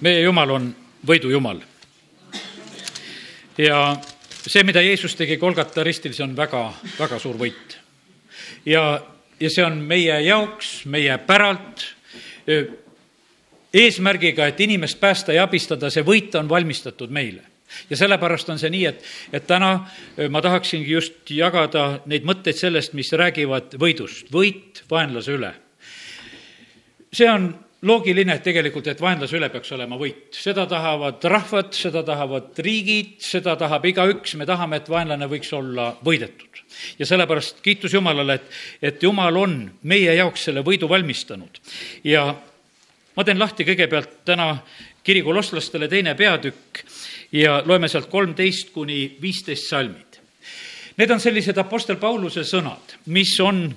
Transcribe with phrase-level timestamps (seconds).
[0.00, 0.68] meie Jumal on
[1.06, 1.60] võidujumal.
[3.58, 3.80] ja
[4.46, 7.78] see, mida Jeesus tegi Kolgata ristil, see on väga, väga suur võit.
[8.66, 9.00] ja,
[9.40, 11.86] ja see on meie jaoks, meie päralt,
[13.72, 17.42] eesmärgiga, et inimest päästa ja abistada, see võit on valmistatud meile
[17.90, 19.00] ja sellepärast on see nii, et,
[19.34, 19.70] et täna
[20.30, 25.50] ma tahaksingi just jagada neid mõtteid sellest, mis räägivad võidust, võit vaenlase üle.
[27.12, 27.50] see on
[27.82, 30.30] loogiline, tegelikult, et vaenlase üle peaks olema võit.
[30.34, 35.90] seda tahavad rahvad, seda tahavad riigid, seda tahab igaüks, me tahame, et vaenlane võiks olla
[36.04, 36.62] võidetud.
[36.98, 38.50] ja sellepärast kiitus Jumalale, et,
[38.82, 41.60] et Jumal on meie jaoks selle võidu valmistanud.
[42.04, 42.34] ja
[43.16, 44.56] ma teen lahti kõigepealt täna
[45.04, 46.82] kiri kolosslastele teine peatükk
[47.32, 50.20] ja loeme sealt kolmteist kuni viisteist salmid.
[50.96, 53.68] Need on sellised Apostel Pauluse sõnad, mis on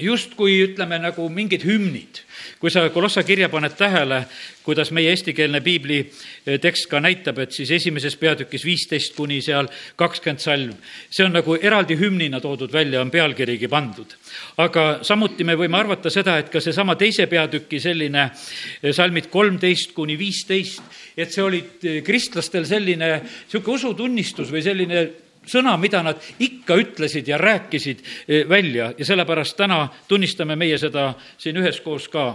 [0.00, 2.22] justkui ütleme nagu mingid hümnid.
[2.60, 4.24] kui sa Kolossa kirja paned tähele,
[4.64, 9.68] kuidas meie eestikeelne piibli eh, tekst ka näitab, et siis esimeses peatükis viisteist kuni seal
[9.96, 10.72] kakskümmend salm,
[11.10, 14.16] see on nagu eraldi hümnina toodud välja, on pealkirigi pandud.
[14.56, 19.94] aga samuti me võime arvata seda, et ka seesama teise peatüki selline eh, salmid kolmteist
[19.94, 20.82] kuni viisteist,
[21.16, 25.06] et see olid eh, kristlastel selline niisugune usutunnistus või selline
[25.46, 31.12] sõna, mida nad ikka ütlesid ja rääkisid eh, välja ja sellepärast täna tunnistame meie seda
[31.38, 32.26] siin üheskoos ka.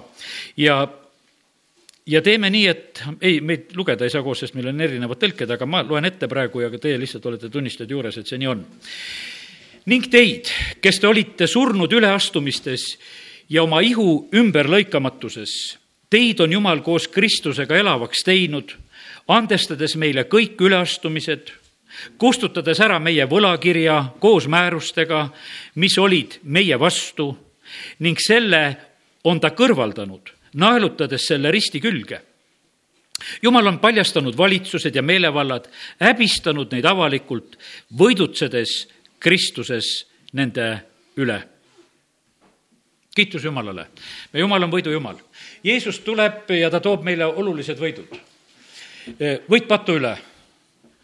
[0.58, 0.82] ja,
[2.06, 5.56] ja teeme nii, et ei, meid lugeda ei saa koos, sest meil on erinevad tõlked,
[5.56, 8.52] aga ma loen ette praegu ja ka teie lihtsalt olete tunnistajad juures, et see nii
[8.52, 8.66] on.
[9.90, 10.50] ning teid,
[10.82, 12.92] kes te olite surnud üleastumistes
[13.50, 15.78] ja oma ihu ümberlõikamatuses,
[16.10, 18.76] teid on Jumal koos Kristusega elavaks teinud,
[19.30, 21.54] andestades meile kõik üleastumised
[22.18, 25.28] kustutades ära meie võlakirja koos määrustega,
[25.76, 27.32] mis olid meie vastu
[28.00, 28.64] ning selle
[29.30, 32.22] on ta kõrvaldanud, naelutades selle risti külge.
[33.42, 37.58] jumal on paljastanud valitsused ja meelevallad, häbistanud neid avalikult,
[37.98, 38.88] võidutsedes
[39.20, 40.83] Kristuses nende
[41.17, 41.44] üle.
[43.16, 43.88] kiitus Jumalale,
[44.33, 45.17] meie Jumal on võidujumal.
[45.64, 48.20] Jeesus tuleb ja ta toob meile olulised võidud.
[49.50, 50.17] võit patu üle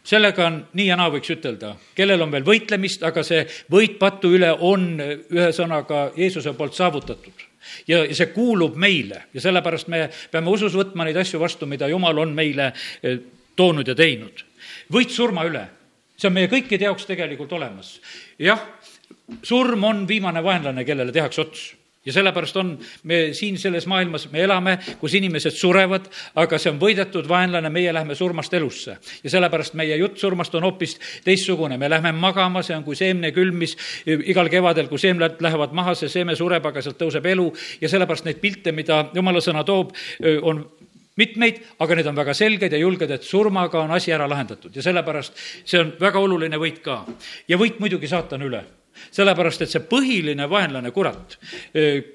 [0.05, 4.31] sellega on nii ja naa, võiks ütelda, kellel on veel võitlemist, aga see võit patu
[4.37, 7.45] üle on ühesõnaga Jeesuse poolt saavutatud.
[7.89, 9.23] Ja see kuulub meile.
[9.33, 12.69] Ja sellepärast me peame usus võtma neid asju vastu, mida Jumal on meile
[13.01, 13.17] eh,
[13.57, 14.45] toonud ja teinud.
[14.93, 15.63] võit surma üle,
[16.17, 17.99] see on meie kõikide jaoks tegelikult olemas.
[18.39, 18.61] jah,
[19.43, 21.65] surm on viimane vaenlane, kellele tehakse ots
[22.05, 26.79] ja sellepärast on me siin selles maailmas, me elame, kus inimesed surevad, aga see on
[26.81, 28.97] võidetud vaenlane, meie lähme surmast elusse.
[29.23, 33.57] ja sellepärast meie jutt surmast on hoopis teistsugune, me lähme magama, see on kui seemnekülm,
[33.57, 37.51] mis igal kevadel, kui seemned lähevad maha, see seeme sureb, aga sealt tõuseb elu
[37.81, 39.95] ja sellepärast neid pilte, mida jumala sõna toob,
[40.41, 40.65] on
[41.17, 44.83] mitmeid, aga need on väga selged ja julged, et surmaga on asi ära lahendatud ja
[44.83, 47.03] sellepärast see on väga oluline võit ka.
[47.47, 48.63] ja võit muidugi saatana üle
[49.15, 51.37] sellepärast, et see põhiline vaenlane, kurat,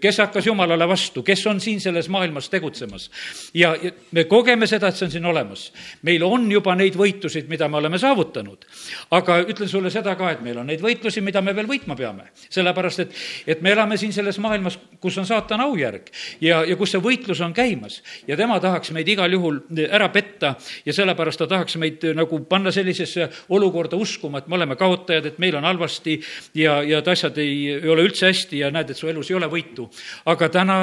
[0.00, 3.08] kes hakkas jumalale vastu, kes on siin selles maailmas tegutsemas
[3.54, 3.74] ja,
[4.12, 5.70] me kogeme seda, et see on siin olemas.
[6.06, 8.64] meil on juba neid võitusid, mida me oleme saavutanud.
[9.10, 12.30] aga ütlen sulle seda ka, et meil on neid võitlusi, mida me veel võitma peame.
[12.48, 13.14] sellepärast, et,
[13.46, 17.40] et me elame siin selles maailmas, kus on saatana aujärg ja, ja kus see võitlus
[17.44, 20.54] on käimas ja tema tahaks meid igal juhul ära petta
[20.84, 25.38] ja sellepärast ta tahaks meid nagu panna sellisesse olukorda uskuma, et me oleme kaotajad, et
[25.42, 26.18] meil on halvasti
[26.54, 29.30] ja ja, ja et asjad ei, ei ole üldse hästi ja näed, et su elus
[29.30, 29.88] ei ole võitu.
[30.30, 30.78] aga täna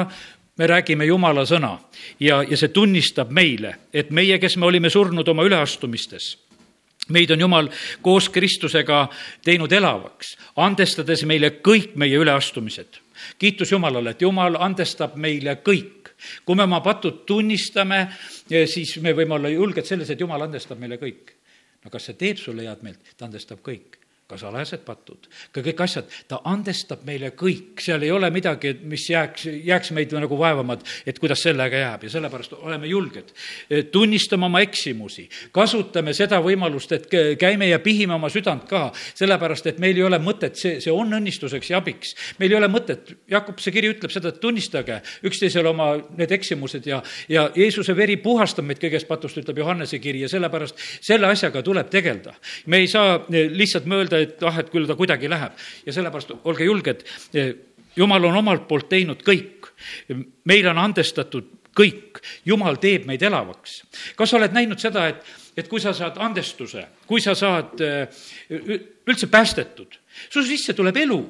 [0.58, 1.76] me räägime Jumala sõna
[2.20, 6.30] ja, ja see tunnistab meile, et meie, kes me olime surnud oma üleastumistes,
[7.14, 7.70] meid on Jumal
[8.02, 9.06] koos Kristusega
[9.44, 13.00] teinud elavaks, andestades meile kõik meie üleastumised.
[13.38, 15.94] kiitus Jumalale, et Jumal andestab meile kõik
[16.44, 18.08] kui me oma patud tunnistame,
[18.66, 21.34] siis me võime olla julged selles, et Jumal andestab meile kõik.
[21.84, 23.14] no kas see teeb sulle head meelt?
[23.16, 25.24] ta andestab kõik ka salajased patud,
[25.56, 30.12] ka kõik asjad, ta andestab meile kõik, seal ei ole midagi, mis jääks, jääks meid
[30.12, 30.76] nagu vaevama,
[31.08, 33.32] et kuidas sellega jääb ja sellepärast oleme julged.
[33.92, 37.06] tunnistame oma eksimusi, kasutame seda võimalust, et
[37.40, 41.16] käime ja pihime oma südant ka, sellepärast et meil ei ole mõtet, see, see on
[41.16, 42.12] õnnistuseks ja abiks.
[42.38, 45.88] meil ei ole mõtet, Jakobuse kiri ütleb seda, et tunnistage üksteisele oma
[46.18, 47.00] need eksimused ja,
[47.32, 51.88] ja Jeesuse veri puhastab meid kõigest patust, ütleb Johannese kiri ja sellepärast selle asjaga tuleb
[51.88, 52.36] tegeleda.
[52.66, 53.88] me ei saa lihtsalt
[54.18, 55.52] mõelda, et ah, et küll ta kuidagi läheb.
[55.86, 57.04] ja sellepärast olge julged,
[57.96, 59.70] jumal on omalt poolt teinud kõik.
[60.44, 61.44] meile on andestatud
[61.78, 63.82] kõik, jumal teeb meid elavaks.
[64.16, 65.22] kas sa oled näinud seda, et,
[65.56, 67.78] et kui sa saad andestuse, kui sa saad
[69.06, 69.98] üldse päästetud,
[70.30, 71.20] su sisse tuleb elu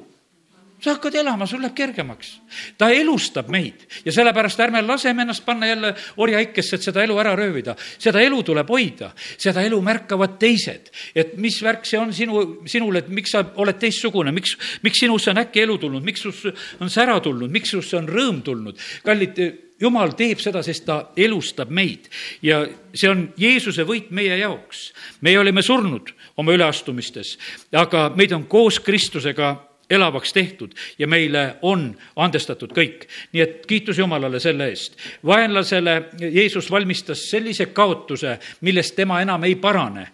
[0.80, 2.38] sa hakkad elama, sul läheb kergemaks.
[2.78, 7.36] ta elustab meid ja sellepärast ärme laseme ennast panna jälle orjaikesse, et seda elu ära
[7.36, 7.76] röövida.
[7.98, 10.90] seda elu tuleb hoida, seda elu märkavad teised.
[11.14, 15.30] et mis värk see on sinu, sinul, et miks sa oled teistsugune, miks, miks sinusse
[15.30, 16.44] on äkki elu tulnud, miks sus
[16.80, 18.78] on sära tulnud, miks susse on rõõm tulnud.
[19.04, 19.40] kallid,
[19.80, 22.08] jumal teeb seda, sest ta elustab meid
[22.42, 22.64] ja
[22.94, 24.92] see on Jeesuse võit meie jaoks.
[25.20, 27.36] meie olime surnud oma üleastumistes,
[27.72, 33.06] aga meid on koos Kristusega elavaks tehtud ja meile on andestatud kõik.
[33.32, 34.98] nii et kiitus Jumalale selle eest.
[35.26, 40.08] vaenlasele Jeesus valmistas sellise kaotuse, millest tema enam ei parane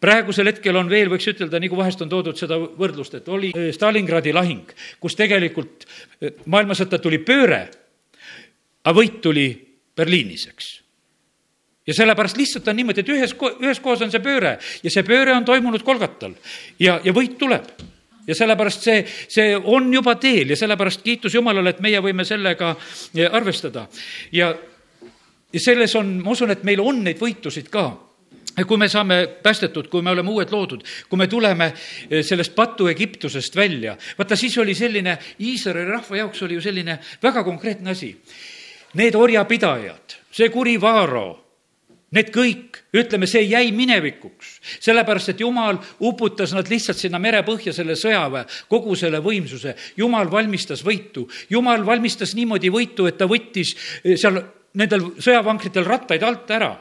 [0.00, 3.70] praegusel hetkel on veel, võiks ütelda, nagu vahest on toodud seda võrdlust, et oli eh,
[3.74, 5.86] Stalingradi lahing, kus tegelikult
[6.20, 7.62] eh, maailmasõtta tuli pööre,
[8.84, 9.48] aga võit tuli
[9.96, 10.72] Berliinis, eks
[11.86, 15.34] ja sellepärast lihtsalt on niimoodi, et ühes, ühes kohas on see pööre ja see pööre
[15.36, 16.34] on toimunud Kolgatal
[16.82, 17.68] ja, ja võit tuleb
[18.26, 22.74] ja sellepärast see, see on juba teel ja sellepärast kiitus Jumalale, et meie võime sellega
[23.14, 23.86] eh, arvestada.
[24.32, 24.54] ja,
[25.56, 27.88] selles on, ma usun, et meil on neid võitusid ka
[28.56, 31.72] kui me saame päästetud, kui me oleme uued loodud, kui me tuleme
[32.10, 36.98] eh, sellest patu Egiptusest välja, vaata siis oli selline, Iisraeli rahva jaoks oli ju selline
[37.22, 38.14] väga konkreetne asi.
[38.96, 41.45] Need orjapidajad, see kuri Vaaro
[42.14, 44.52] Need kõik, ütleme, see jäi minevikuks,
[44.84, 49.74] sellepärast et jumal uputas nad lihtsalt sinna merepõhja, selle sõjaväe, kogu selle võimsuse.
[49.98, 53.74] jumal valmistas võitu, jumal valmistas niimoodi võitu, et ta võttis
[54.04, 54.38] eh, seal
[54.78, 56.72] nendel sõjavankritel rattaid alt ära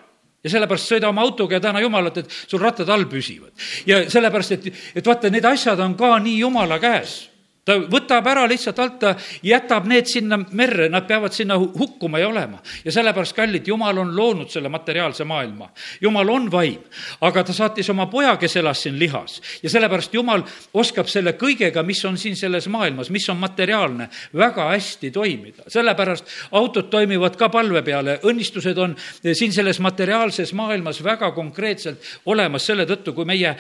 [0.45, 3.51] ja sellepärast sõida oma autoga ja täna Jumalat, et sul rattad all püsivad.
[3.86, 7.24] ja sellepärast, et, et vaata, need asjad on ka nii Jumala käes
[7.65, 9.13] ta võtab ära lihtsalt alt, ta
[9.45, 12.62] jätab need sinna merre, nad peavad sinna hukkuma ja olema.
[12.85, 15.69] ja sellepärast, kallid, Jumal on loonud selle materiaalse maailma.
[16.01, 16.83] Jumal on vaim,
[17.21, 19.41] aga ta saatis oma poja, kes elas siin lihas.
[19.63, 24.69] ja sellepärast Jumal oskab selle kõigega, mis on siin selles maailmas, mis on materiaalne, väga
[24.69, 25.63] hästi toimida.
[25.67, 28.95] sellepärast autod toimivad ka palve peale, õnnistused on
[29.33, 33.56] siin selles materiaalses maailmas väga konkreetselt olemas selle tõttu, kui meie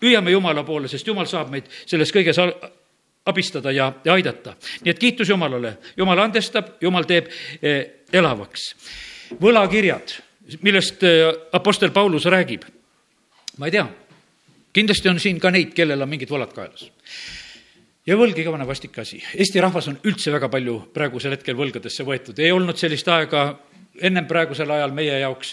[0.00, 2.38] püüame Jumala poole, sest Jumal saab meid selles kõiges
[3.26, 4.56] abistada ja, ja aidata.
[4.82, 7.30] nii et kiitus Jumalale, Jumal andestab, Jumal teeb
[7.62, 8.72] eh, elavaks.
[9.40, 10.16] võlakirjad,
[10.62, 12.66] millest eh, Apostel Paulus räägib,
[13.58, 13.86] ma ei tea,
[14.72, 16.90] kindlasti on siin ka neid, kellel on mingid võlad kaelas
[18.06, 19.20] ja võlg igavene vastik asi.
[19.38, 23.52] Eesti rahvas on üldse väga palju praegusel hetkel võlgadesse võetud, ei olnud sellist aega
[24.00, 25.52] ennem praegusel ajal meie jaoks,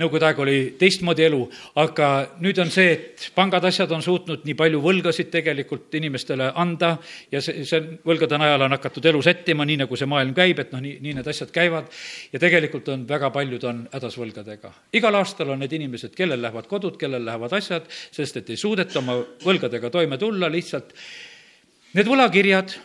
[0.00, 1.38] nõukogude aeg oli teistmoodi elu,
[1.80, 2.08] aga
[2.44, 6.92] nüüd on see, et pangad, asjad on suutnud nii palju võlgasid tegelikult inimestele anda
[7.32, 10.74] ja see, see võlgade najal on hakatud elu sättima, nii nagu see maailm käib, et
[10.74, 11.88] noh, nii, nii need asjad käivad.
[12.32, 14.72] ja tegelikult on väga paljud on hädas võlgadega.
[14.92, 19.00] igal aastal on need inimesed, kellel lähevad kodud, kellel lähevad asjad, sest et ei suudeta
[19.00, 20.92] oma võlgadega toime tulla, lihtsalt
[21.96, 22.76] need võlakirjad,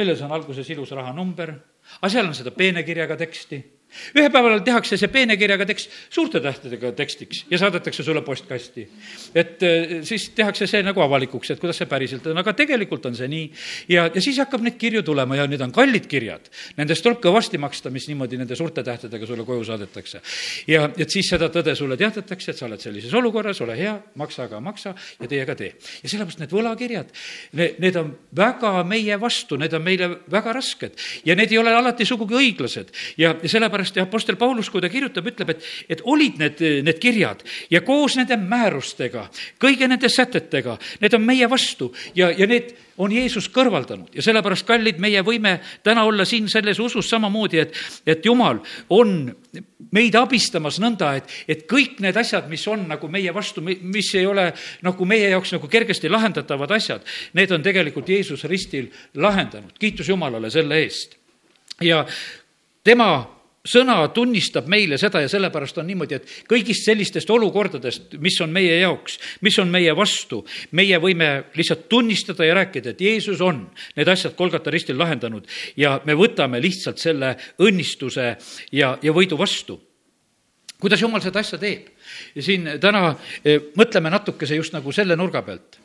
[0.00, 1.58] milles on alguses ilus rahanumber
[1.98, 3.60] aga seal on seda peenekirjaga teksti
[4.16, 8.86] ühe päeval tehakse see peene kirjaga tekst suurte tähtedega tekstiks ja saadetakse sulle postkasti.
[9.34, 13.16] et eh, siis tehakse see nagu avalikuks, et kuidas see päriselt on, aga tegelikult on
[13.18, 13.50] see nii.
[13.88, 16.50] ja, ja siis hakkab neid kirju tulema ja need on kallid kirjad.
[16.78, 20.22] Nendest tuleb kõvasti maksta, mis niimoodi nende suurte tähtedega sulle koju saadetakse.
[20.70, 24.46] ja, et siis seda tõde sulle teatatakse, et sa oled sellises olukorras, ole hea, maksa
[24.46, 25.74] aga maksa ja tee aga tee.
[26.02, 27.12] ja sellepärast need võlakirjad,
[27.52, 30.96] need on väga meie vastu, need on meile väga rasked
[31.26, 34.80] ja need ei ole alati sugugi õiglased ja, ja sellepärast sellepärast ja Apostel Paulus, kui
[34.80, 39.28] ta kirjutab, ütleb, et, et olid need, need kirjad ja koos nende määrustega,
[39.60, 44.66] kõigi nende sätetega, need on meie vastu ja, ja need on Jeesus kõrvaldanud ja sellepärast,
[44.68, 48.60] kallid, meie võime täna olla siin selles usus samamoodi, et, et Jumal
[48.90, 49.30] on
[49.90, 54.26] meid abistamas nõnda, et, et kõik need asjad, mis on nagu meie vastu, mis ei
[54.28, 54.50] ole
[54.86, 59.72] nagu meie jaoks nagu kergesti lahendatavad asjad, need on tegelikult Jeesus ristil lahendanud.
[59.78, 61.16] kiitus Jumalale selle eest.
[61.80, 62.04] ja
[62.84, 68.52] tema sõna tunnistab meile seda ja sellepärast on niimoodi, et kõigist sellistest olukordadest, mis on
[68.52, 70.40] meie jaoks, mis on meie vastu,
[70.76, 73.66] meie võime lihtsalt tunnistada ja rääkida, et Jeesus on
[73.98, 78.32] need asjad Kolgata ristil lahendanud ja me võtame lihtsalt selle õnnistuse
[78.72, 79.80] ja, ja võidu vastu.
[80.80, 81.92] kuidas Jumal seda asja teeb?
[82.40, 83.14] siin täna
[83.44, 85.76] eh, mõtleme natukese just nagu selle nurga pealt.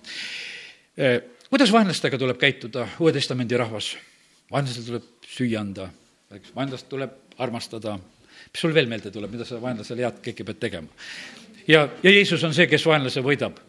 [0.98, 3.98] Eh, kuidas vaenlastega tuleb käituda, Uue Testamendi rahvas?
[4.52, 5.90] vaenlasele tuleb süüa anda,
[6.56, 8.00] vaenlast tuleb armastada.
[8.52, 10.88] mis sul veel meelde tuleb, mida sa vaenlasele head kõike pead tegema?
[11.68, 13.60] ja, ja Jeesus on see, kes vaenlase võidab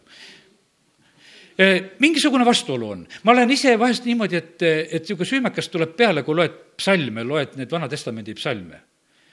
[1.99, 3.07] mingisugune vastuolu on.
[3.23, 7.57] ma olen ise vahest niimoodi, et, et niisugune süümekas tuleb peale, kui loed psalme, loed
[7.57, 8.81] neid Vana Testamendi psalme.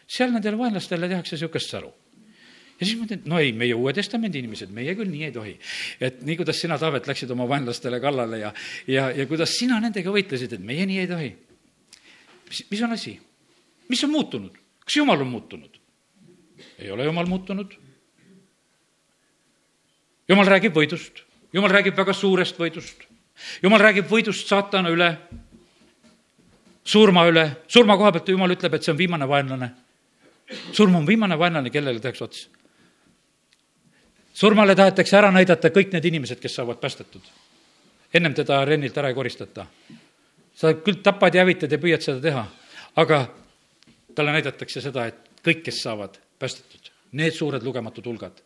[0.07, 1.93] seal nendele vaenlastele tehakse niisugust säru.
[2.81, 5.59] ja siis ma ütlen, no ei, meie Uue Testamendi inimesed, meie küll nii ei tohi.
[6.01, 8.55] et nii, kuidas sina, Taavet, läksid oma vaenlastele kallale ja,
[8.89, 11.31] ja, ja kuidas sina nendega võitlesid, et meie nii ei tohi.
[12.49, 13.19] mis, mis on asi?
[13.89, 14.59] Mis on muutunud?
[14.85, 15.81] kas Jumal on muutunud?
[16.79, 17.75] ei ole Jumal muutunud.
[20.29, 23.05] Jumal räägib võidust, Jumal räägib väga suurest võidust.
[23.63, 25.11] Jumal räägib võidust saatana üle,
[26.85, 29.71] surma üle, surma koha pealt Jumal ütleb, et see on viimane vaenlane.
[30.73, 32.49] surm on viimane vaenlane, kellele tehakse ots
[34.35, 37.23] surmale tahetakse ära näidata kõik need inimesed, kes saavad päästetud.
[38.15, 39.67] ennem teda rennilt ära ei koristata.
[40.55, 42.47] sa küll tapad ja hävitad ja püüad seda teha,
[42.97, 43.27] aga
[44.15, 48.41] talle näidatakse seda, et kõik, kes saavad päästetud, need suured lugematud hulgad,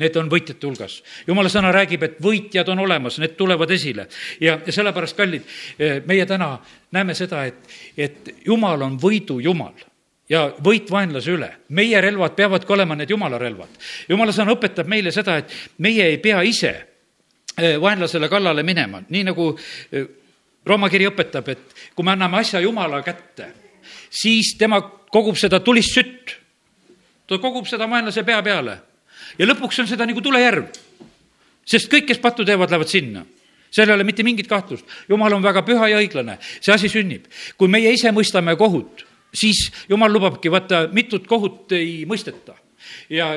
[0.00, 1.02] need on võitjate hulgas.
[1.26, 4.08] jumala sõna räägib, et võitjad on olemas, need tulevad esile
[4.40, 5.44] ja, ja sellepärast, kallid,
[6.06, 6.56] meie täna
[6.92, 9.74] näeme seda, et, et jumal on võidu jumal
[10.28, 11.50] ja võit vaenlase üle.
[11.68, 13.68] meie relvad peavadki olema need jumala relvad.
[14.08, 16.72] jumala sõna õpetab meile seda, et meie ei pea ise
[17.56, 19.52] eh, vaenlasele kallale minema, nii nagu
[19.92, 20.06] eh,
[20.66, 23.52] Rooma kiri õpetab, et kui me anname asja jumala kätte,
[24.10, 24.80] siis tema
[25.12, 26.36] kogub seda tulist sütt.
[27.26, 28.78] ta kogub seda vaenlase pea peale
[29.38, 30.68] ja lõpuks on seda nagu tulejärv.
[31.64, 33.26] sest kõik, kes pattu teevad, lähevad sinna
[33.70, 34.86] seal ei ole mitte mingit kahtlust.
[35.08, 37.26] jumal on väga püha ja õiglane, see asi sünnib.
[37.56, 42.56] kui meie ise mõistame kohut siis jumal lubabki, vaata, mitut kohut ei mõisteta.
[43.10, 43.34] ja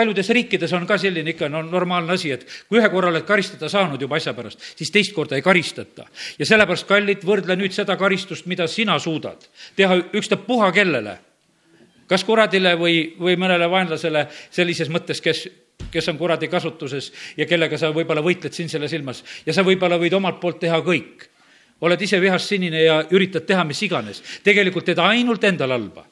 [0.00, 3.68] paljudes riikides on ka selline ikka no normaalne asi, et kui ühe korra oled karistada
[3.70, 6.06] saanud juba asja pärast, siis teist korda ei karistata.
[6.38, 11.18] ja sellepärast, kallid, võrdle nüüd seda karistust, mida sina suudad teha ükstapuha kellele.
[12.08, 15.48] kas kuradile või, või mõnele vaenlasele sellises mõttes, kes
[15.90, 19.98] kes on kuradi kasutuses ja kellega sa võib-olla võitled siin selles ilmas ja sa võib-olla
[19.98, 21.30] võid omalt poolt teha kõik
[21.80, 24.22] oled ise vihast sinine ja üritad teha mis iganes.
[24.44, 26.04] tegelikult teed ainult endale halba.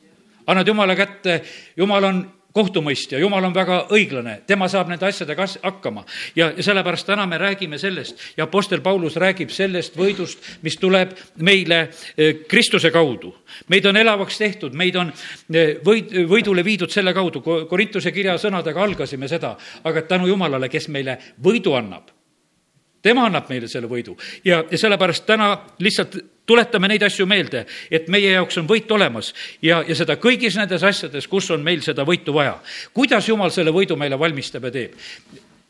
[0.47, 1.43] annad Jumala kätte,
[1.77, 6.05] Jumal on kohtumõistja, Jumal on väga õiglane, tema saab nende asjadega hakkama.
[6.37, 11.15] ja, ja sellepärast täna me räägime sellest ja Apostel Paulus räägib sellest võidust, mis tuleb
[11.37, 11.81] meile
[12.17, 13.35] e, Kristuse kaudu.
[13.69, 15.13] meid on elavaks tehtud, meid on
[15.55, 20.89] e, võid, võidule viidud selle kaudu, Korintuse kirja sõnadega algasime seda, aga tänu Jumalale, kes
[20.89, 22.18] meile võidu annab
[23.03, 28.09] tema annab meile selle võidu ja, ja sellepärast täna lihtsalt tuletame neid asju meelde, et
[28.09, 32.07] meie jaoks on võit olemas ja, ja seda kõigis nendes asjades, kus on meil seda
[32.09, 32.57] võitu vaja.
[32.97, 34.97] kuidas Jumal selle võidu meile valmistab ja teeb?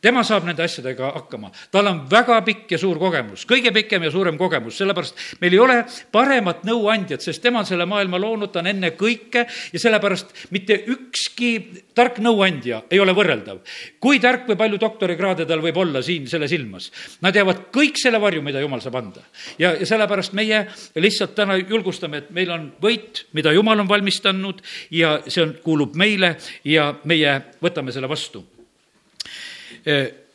[0.01, 4.11] Tema saab nende asjadega hakkama, tal on väga pikk ja suur kogemus, kõige pikem ja
[4.15, 5.79] suurem kogemus, sellepärast meil ei ole
[6.15, 10.77] paremat nõuandjat, sest tema on selle maailma loonud, ta on enne kõike ja sellepärast mitte
[10.95, 11.51] ükski
[11.99, 13.59] tark nõuandja ei ole võrreldav.
[14.01, 16.91] kui tark või palju doktorikraade tal võib olla siin selles ilmas,
[17.23, 19.25] nad jäävad kõik selle varju, mida jumal saab anda.
[19.59, 24.63] ja, ja sellepärast meie lihtsalt täna julgustame, et meil on võit, mida jumal on valmistanud
[24.91, 28.45] ja see on, kuulub meile ja meie võtame selle vastu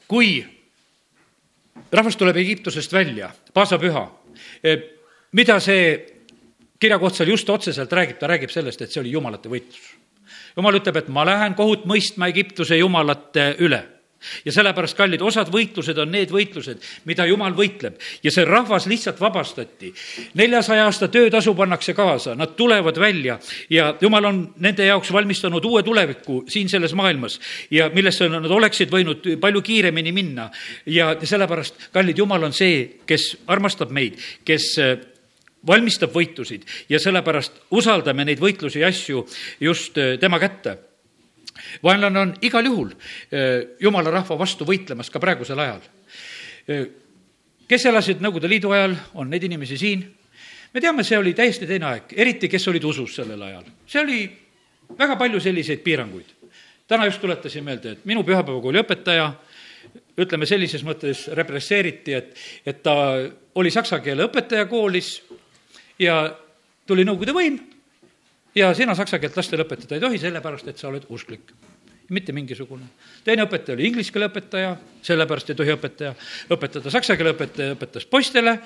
[0.08, 0.44] kui
[1.94, 4.04] rahvas tuleb Egiptusest välja, paasapüha,
[4.64, 4.84] eh,
[5.32, 5.98] mida see
[6.80, 9.94] kirjakoht seal just otseselt räägib, ta räägib sellest, et see oli jumalate võitlus.
[10.56, 13.84] jumal ütleb, et ma lähen kohut mõistma Egiptuse jumalate üle
[14.46, 19.22] ja sellepärast, kallid, osad võitlused on need võitlused, mida jumal võitleb ja see rahvas lihtsalt
[19.22, 19.94] vabastati.
[20.39, 23.39] neljasaja aasta töötasu pannakse kaasa, nad tulevad välja
[23.70, 27.39] ja jumal on nende jaoks valmistanud uue tuleviku siin selles maailmas
[27.72, 30.50] ja millesse nad oleksid võinud palju kiiremini minna.
[30.86, 34.98] ja sellepärast, kallid, jumal on see, kes armastab meid, kes äh,
[35.68, 39.25] valmistab võitlusid ja sellepärast usaldame neid võitlusi ja asju
[39.62, 40.93] just äh, tema kätte
[41.84, 42.92] vaenlane on igal juhul
[43.80, 45.82] jumala rahva vastu võitlemas ka praegusel ajal.
[47.68, 50.04] Kes elasid Nõukogude Liidu ajal, on neid inimesi siin.
[50.74, 53.64] me teame, see oli täiesti teine aeg, eriti kes olid usus sellel ajal.
[53.88, 54.20] see oli
[54.98, 56.26] väga palju selliseid piiranguid.
[56.88, 59.34] täna just tuletasin meelde, et minu pühapäevakooli õpetaja,
[60.18, 62.96] ütleme sellises mõttes represseeriti, et, et ta
[63.56, 65.22] oli saksa keele õpetaja koolis
[66.00, 66.36] ja
[66.86, 67.73] tuli Nõukogude võim
[68.56, 71.54] ja sina saksa keelt lastele õpetada ei tohi, sellepärast et sa oled usklik.
[72.14, 72.84] mitte mingisugune.
[73.24, 76.12] teine õpetaja oli inglise keele õpetaja, sellepärast ei tohi õpetaja
[76.52, 76.92] õpetada.
[76.92, 78.58] Saksa keele õpetaja õpetas poistele,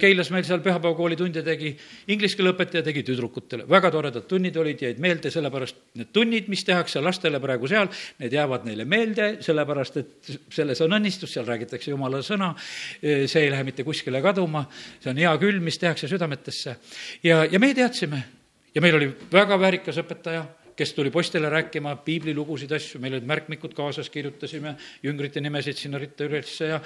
[0.00, 1.74] Keilas meil seal pühapäevakooli tunde tegi,
[2.08, 3.68] inglise keele õpetaja tegi tüdrukutele.
[3.68, 8.32] väga toredad tunnid olid, jäid meelde, sellepärast need tunnid, mis tehakse lastele praegu seal, need
[8.32, 12.54] jäävad neile meelde, sellepärast et selles on õnnistus, seal räägitakse jumala sõna,
[13.02, 14.64] see ei lähe mitte kuskile kaduma,
[14.98, 16.76] see on hea küll, mis tehakse südametesse.
[17.22, 18.39] ja, ja meie teadsime
[18.74, 20.44] ja meil oli väga väärikas õpetaja,
[20.80, 24.72] kes tuli postele rääkima piiblilugusid, asju, meil olid märkmikud kaasas, kirjutasime
[25.04, 26.78] jüngrite nimesid sinna ritta ülesse ja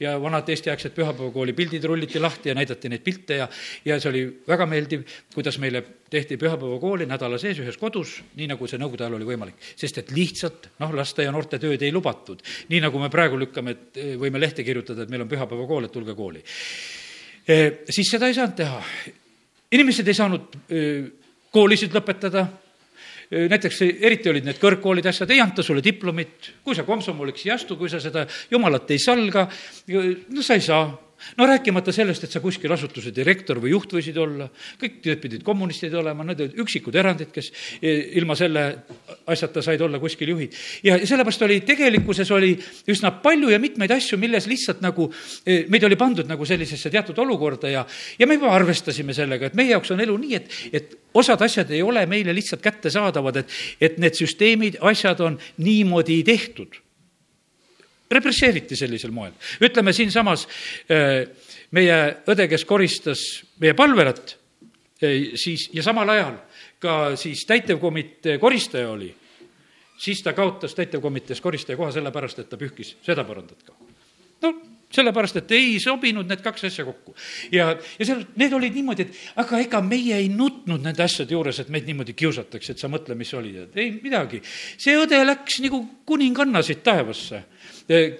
[0.00, 3.48] ja vanad eestiaegsed pühapäevakooli pildid rulliti lahti ja näidati neid pilte ja
[3.84, 5.02] ja see oli väga meeldiv,
[5.34, 9.58] kuidas meile tehti pühapäevakooli nädala sees ühes kodus, nii nagu see nõukogude ajal oli võimalik.
[9.76, 12.42] sest et lihtsalt noh, laste ja noorte tööd ei lubatud.
[12.68, 15.92] nii nagu me praegu lükkame, et eh, võime lehte kirjutada, et meil on pühapäevakool, et
[15.92, 16.44] tulge kooli.
[17.48, 18.82] Eh, siis seda ei saanud teha.
[19.72, 21.19] inimesed ei saanud eh,
[21.52, 22.46] koolisid lõpetada.
[23.30, 27.76] Näiteks eriti olid need kõrgkoolid, asjad, ei anta sulle diplomit, kui sa komsomoliks ei astu,
[27.78, 29.44] kui sa seda jumalat ei salga,
[30.34, 30.88] no sa ei saa
[31.36, 34.48] no rääkimata sellest, et sa kuskil asutuse direktor või juht võisid olla,
[34.80, 37.50] kõik need pidid kommunistid olema, need olid üksikud erandid, kes
[37.82, 38.64] ilma selle
[39.30, 40.56] asjata said olla kuskil juhid.
[40.86, 42.52] ja sellepärast oli, tegelikkuses oli
[42.90, 45.10] üsna palju ja mitmeid asju, milles lihtsalt nagu,
[45.46, 47.86] e, meid oli pandud nagu sellisesse teatud olukorda ja,
[48.18, 51.70] ja me juba arvestasime sellega, et meie jaoks on elu nii, et, et osad asjad
[51.74, 56.80] ei ole meile lihtsalt kättesaadavad, et, et need süsteemid, asjad on niimoodi tehtud
[58.10, 59.32] represseeriti sellisel moel.
[59.62, 60.46] ütleme siinsamas
[60.90, 61.28] äh,
[61.70, 63.24] meie õde, kes koristas
[63.62, 64.36] meie palvelat,
[65.02, 66.38] äh, siis ja samal ajal
[66.80, 69.12] ka siis täitevkomitee koristaja oli,
[70.00, 73.76] siis ta kaotas täitevkomitees koristaja koha sellepärast, et ta pühkis seda põrandat ka.
[74.42, 74.54] no
[74.90, 77.14] sellepärast, et ei sobinud need kaks asja kokku.
[77.52, 81.60] ja, ja seal, need olid niimoodi, et aga ega meie ei nutnud nende asjade juures,
[81.62, 84.42] et meid niimoodi kiusatakse, et sa mõtle, mis oli, et ei midagi.
[84.80, 87.44] see õde läks nagu kuninganna siit taevasse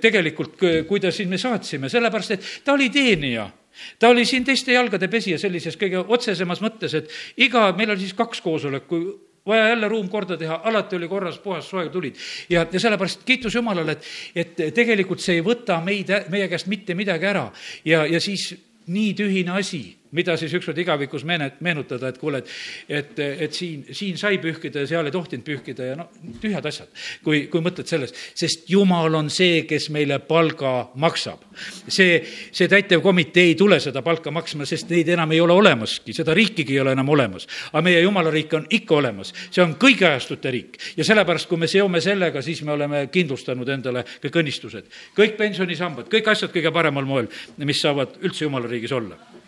[0.01, 0.59] tegelikult,
[0.89, 3.49] kui ta siin me saatsime, sellepärast et ta oli teenija.
[3.99, 8.17] Ta oli siin teiste jalgade pesija sellises kõige otsesemas mõttes, et iga, meil oli siis
[8.19, 8.99] kaks koosoleku,
[9.47, 12.19] vaja jälle ruum korda teha, alati oli korras, puhas, soe tulid.
[12.51, 13.97] ja, ja sellepärast kiitus Jumalale,
[14.35, 17.47] et, et tegelikult see ei võta meid, meie käest mitte midagi ära.
[17.85, 18.51] Ja, ja siis
[18.91, 22.51] nii tühine asi mida siis ükskord igavikus meene-, meenutada, et kuule, et,
[22.89, 26.09] et, et siin, siin sai pühkida ja seal ei tohtinud pühkida ja no
[26.43, 26.91] tühjad asjad,
[27.25, 28.19] kui, kui mõtled sellest.
[28.39, 31.45] sest Jumal on see, kes meile palga maksab.
[31.87, 32.21] see,
[32.53, 36.75] see täitevkomitee ei tule seda palka maksma, sest neid enam ei ole olemaski, seda riikigi
[36.75, 37.47] ei ole enam olemas.
[37.73, 40.79] aga meie Jumala riik on ikka olemas, see on kõigi ajastute riik.
[40.97, 44.91] ja sellepärast, kui me seome sellega, siis me oleme kindlustanud endale kõik õnnistused.
[45.17, 49.40] kõik pensionisambad, kõik asjad kõige paremal moel, mis saavad üldse Jumala riigis olla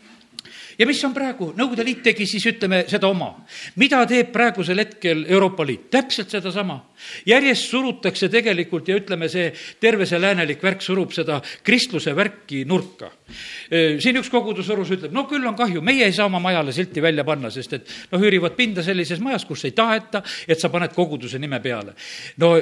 [0.78, 3.32] ja mis on praegu, Nõukogude Liit tegi siis ütleme seda oma.
[3.76, 5.90] mida teeb praegusel hetkel Euroopa Liit?
[5.90, 6.78] täpselt sedasama.
[7.26, 13.10] järjest surutakse tegelikult ja ütleme, see terve see läänelik värk surub seda kristluse värki nurka.
[13.98, 17.02] siin üks kogudus Võrus ütleb, no küll on kahju, meie ei saa oma majale silti
[17.02, 20.94] välja panna, sest et noh, üürivad pinda sellises majas, kus ei taheta, et sa paned
[20.94, 21.94] koguduse nime peale.
[22.36, 22.54] no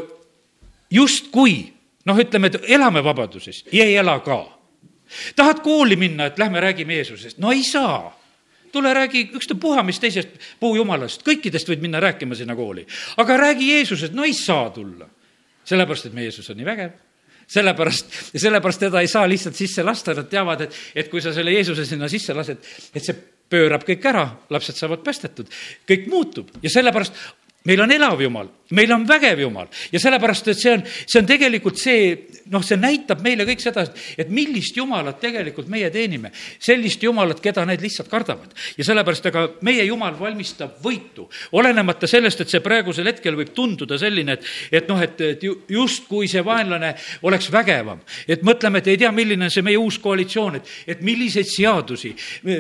[0.91, 1.73] justkui
[2.07, 4.60] noh, ütleme, et elame vabaduses ja ei ela ka
[5.37, 7.39] tahad kooli minna, et lähme räägime Jeesusest?
[7.39, 8.21] no ei saa
[8.73, 12.87] tule räägi ükstapuha mis teisest puujumalast, kõikidest võid minna rääkima sinna kooli.
[13.17, 15.09] aga räägi Jeesusest, no ei saa tulla.
[15.65, 16.91] sellepärast, et meie Jeesus on nii vägev.
[17.47, 21.53] sellepärast, sellepärast teda ei saa lihtsalt sisse lasta, nad teavad, et, et kui sa selle
[21.53, 22.59] Jeesuse sinna sisse lased,
[22.95, 23.17] et see
[23.51, 25.49] pöörab kõik ära, lapsed saavad päästetud,
[25.89, 27.17] kõik muutub ja sellepärast
[27.65, 31.27] meil on elav Jumal, meil on vägev Jumal ja sellepärast, et see on, see on
[31.29, 32.05] tegelikult see,
[32.53, 33.85] noh, see näitab meile kõik seda,
[34.17, 36.31] et millist Jumalat tegelikult meie teenime.
[36.59, 38.55] sellist Jumalat, keda need lihtsalt kardavad.
[38.79, 43.99] ja sellepärast, aga meie Jumal valmistab võitu, olenemata sellest, et see praegusel hetkel võib tunduda
[44.01, 46.95] selline, et, et noh, et, et justkui see vaenlane
[47.29, 48.01] oleks vägevam.
[48.27, 52.15] et mõtleme, et ei tea, milline on see meie uus koalitsioon, et, et milliseid seadusi,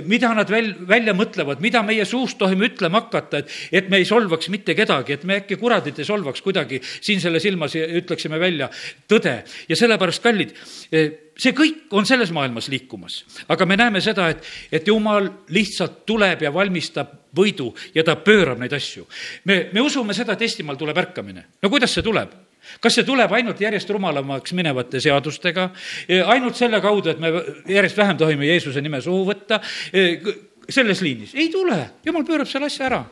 [0.04, 4.04] mida nad väl-, välja mõtlevad, mida meie suust tohime ütlema hakata, et, et me ei
[4.04, 7.86] solvaks mitte kedagi kedagi, et me äkki kuradit ei solvaks kuidagi siin selles ilmas ja
[7.86, 8.68] ütleksime välja
[9.08, 9.42] tõde.
[9.68, 10.54] ja sellepärast, kallid,
[10.92, 13.24] eh, see kõik on selles maailmas liikumas.
[13.48, 18.58] aga me näeme seda, et, et jumal lihtsalt tuleb ja valmistab võidu ja ta pöörab
[18.58, 19.06] neid asju.
[19.44, 21.46] me, me usume seda, et Eestimaal tuleb ärkamine.
[21.62, 22.34] no kuidas see tuleb?
[22.80, 25.70] kas see tuleb ainult järjest rumalamaks minevate seadustega,
[26.08, 27.32] eh, ainult selle kaudu, et me
[27.68, 29.60] järjest vähem tohime Jeesuse nime suhu võtta,
[29.92, 30.20] eh,
[30.68, 31.34] selles liinis?
[31.34, 33.04] ei tule, jumal pöörab selle asja ära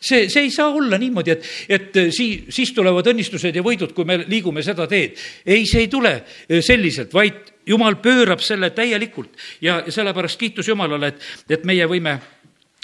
[0.00, 3.92] see, see ei saa olla niimoodi, et, et äh, sii-, siis tulevad õnnistused ja võidud,
[3.96, 5.18] kui me liigume seda teed.
[5.46, 9.34] ei, see ei tule äh, selliselt, vaid jumal pöörab selle täielikult
[9.64, 11.26] ja, sellepärast kiitus Jumalale, et,
[11.58, 12.18] et meie võime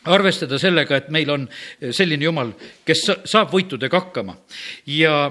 [0.04, 2.52] arvestada sellega, et meil on äh, selline Jumal,
[2.86, 4.36] kes saab võitudega hakkama.
[4.90, 5.30] ja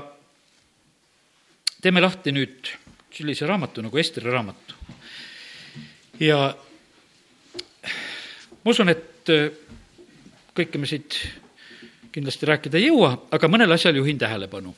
[1.83, 2.71] teeme lahti nüüd
[3.13, 4.79] sellise raamatu nagu Esteri raamatu.
[6.23, 6.39] ja
[8.63, 9.27] ma usun, et
[10.53, 11.42] kõike me siit
[12.13, 14.75] kindlasti rääkida ei jõua, aga mõnele asjale juhin tähelepanu.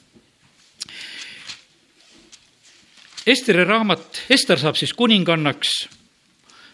[3.26, 5.72] Esteri raamat, Ester saab siis kuningannaks,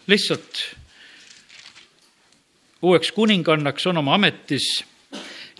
[0.06, 0.60] lihtsalt
[2.82, 4.66] uueks kuningannaks on oma ametis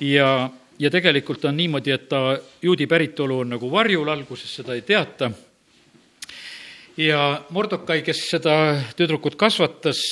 [0.01, 4.83] ja, ja tegelikult on niimoodi, et ta juudi päritolu on nagu varjul, alguses seda ei
[4.83, 5.31] teata.
[6.97, 8.57] ja Mordokai, kes seda
[8.97, 10.03] tüdrukut kasvatas,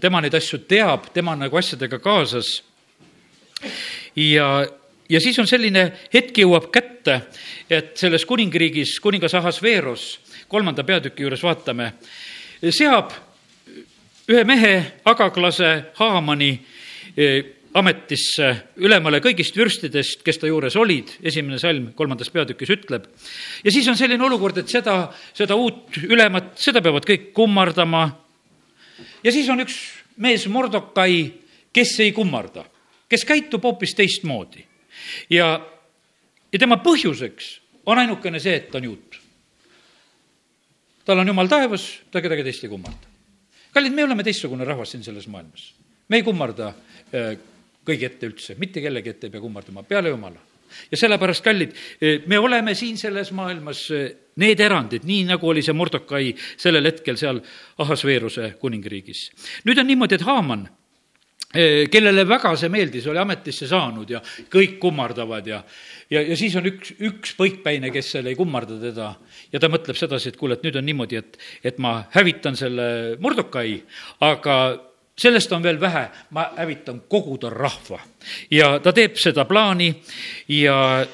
[0.00, 2.62] tema neid asju teab, tema on nagu asjadega kaasas.
[4.16, 4.48] Ja,
[5.08, 7.20] ja siis on selline hetk jõuab kätte,
[7.70, 10.08] et selles kuningriigis kuningas Ahasveeros,
[10.48, 11.92] kolmanda peatüki juures vaatame,
[12.70, 13.12] seab
[14.28, 16.52] ühe mehe, Agaglase Haamani
[17.76, 23.04] ametisse ülemale kõigist vürstidest, kes ta juures olid, esimene salm kolmandas peatükis ütleb.
[23.64, 28.08] ja siis on selline olukord, et seda, seda uut ülemat, seda peavad kõik kummardama.
[29.24, 29.76] ja siis on üks
[30.16, 31.32] mees, Mordokai,
[31.72, 32.64] kes ei kummarda,
[33.08, 34.64] kes käitub hoopis teistmoodi.
[35.30, 35.60] ja,
[36.52, 37.50] ja tema põhjuseks
[37.86, 39.20] on ainukene see, et ta on juut.
[41.04, 43.12] tal on jumal taevas, ta kedagi teist ei kummarda.
[43.72, 45.74] kallid, me oleme teistsugune rahvas siin selles maailmas.
[46.08, 46.72] me ei kummarda
[47.14, 47.36] äh,
[47.86, 50.40] kõigi ette üldse, mitte kellegi ette ei pea kummardama, peale jumala.
[50.90, 54.08] ja sellepärast, kallid, eh, me oleme siin selles maailmas eh,
[54.42, 57.38] need erandid, nii nagu oli see Mordokai sellel hetkel seal
[57.78, 59.30] Ahasveeruse kuningriigis.
[59.64, 60.66] nüüd on niimoodi, et Haaman
[61.92, 65.60] kellele väga see meeldis, oli ametisse saanud ja kõik kummardavad ja,
[66.10, 69.12] ja, ja siis on üks, üks põikpäine, kes seal ei kummarda teda
[69.52, 72.88] ja ta mõtleb sedasi, et kuule, et nüüd on niimoodi, et, et ma hävitan selle
[73.22, 73.78] Mordokai,
[74.26, 74.56] aga
[75.16, 78.00] sellest on veel vähe, ma hävitan kogu ta rahva.
[78.50, 79.94] ja ta teeb seda plaani
[80.48, 81.06] ja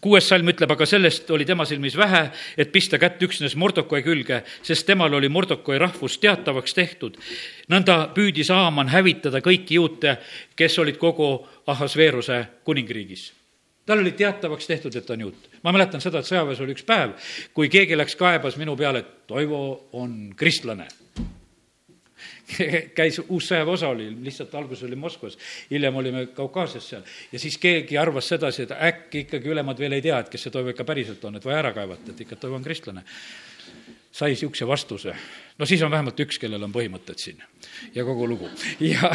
[0.00, 2.22] kuues salm ütleb, aga sellest oli tema silmis vähe,
[2.56, 7.18] et pista kätt üksnes Mordokoi külge, sest temal oli Mordokoi rahvus teatavaks tehtud.
[7.68, 10.16] nõnda püüdis Aaman hävitada kõiki juute,
[10.56, 13.32] kes olid kogu Ahasveeruse kuningriigis
[13.86, 15.50] tal oli teatavaks tehtud, et ta on juut.
[15.62, 17.16] ma mäletan seda, et sõjaväes oli üks päev,
[17.54, 20.86] kui keegi läks kaebas minu peale, et Toivo on kristlane
[22.98, 25.38] käis, uus sõjaväeosa oli, lihtsalt alguses oli Moskvas,
[25.70, 27.06] hiljem olime Kaukaasias seal.
[27.32, 30.54] ja siis keegi arvas sedasi, et äkki ikkagi ülemad veel ei tea, et kes see
[30.54, 33.04] Toivo ikka päriselt on, et vaja ära kaevata, et ikka Toivo on kristlane.
[34.12, 35.14] sai niisuguse vastuse.
[35.58, 37.42] no siis on vähemalt üks, kellel on põhimõtted siin
[37.94, 38.50] ja kogu lugu.
[38.92, 39.12] ja,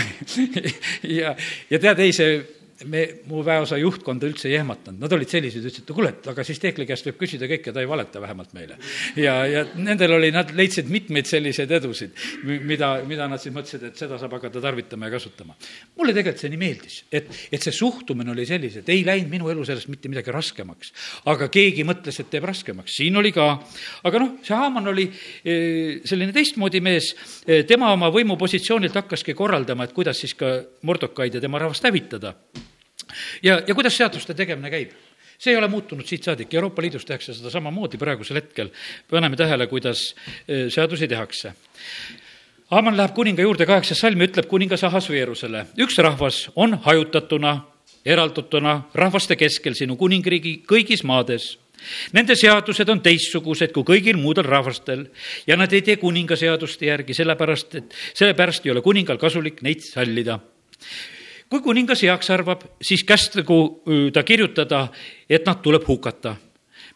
[1.04, 1.36] ja,
[1.70, 5.86] ja tead, ei, see me, mu väeosa juhtkonda üldse ei ehmatanud, nad olid sellised, ütlesid,
[5.86, 8.78] et kuule, et aga siis Teekli käest võib küsida kõike, ta ei valeta vähemalt meile.
[9.18, 12.14] ja, ja nendel oli, nad leidsid mitmeid selliseid edusid,
[12.46, 15.58] mida, mida nad siis mõtlesid, et seda saab hakata tarvitama ja kasutama.
[15.98, 19.52] mulle tegelikult see nii meeldis, et, et see suhtumine oli sellise, et ei läinud minu
[19.54, 20.94] elu sellest mitte midagi raskemaks.
[21.34, 23.50] aga keegi mõtles, et teeb raskemaks, siin oli ka.
[24.04, 25.58] aga noh, see Haaman oli e,
[26.06, 27.14] selline teistmoodi mees,
[27.46, 32.36] e, tema oma võimupositsioonilt hakkaski korraldama, et kuidas siis ka Mordokaid ja tema rahvast hävitada
[33.44, 34.96] ja, ja kuidas seaduste tegemine käib?
[35.38, 38.72] see ei ole muutunud siit saadik, Euroopa Liidus tehakse seda samamoodi praegusel hetkel.
[39.10, 40.16] paneme tähele, kuidas
[40.48, 41.54] e, seadusi tehakse.
[42.74, 47.54] Haaman läheb kuninga juurde, kaheksas salm ütleb kuningas Ahasveerusele, üks rahvas on hajutatuna,
[48.06, 51.54] eraldatuna rahvaste keskel sinu kuningriigi kõigis maades
[52.16, 55.06] Nende seadused on teistsugused kui kõigil muudel rahvastel
[55.48, 59.86] ja nad ei tee kuninga seaduste järgi, sellepärast et sellepärast ei ole kuningal kasulik neid
[59.86, 60.40] sallida
[61.50, 63.84] kui kuningas heaks arvab, siis kästagu
[64.14, 64.88] ta kirjutada,
[65.30, 66.36] et nad tuleb hukata.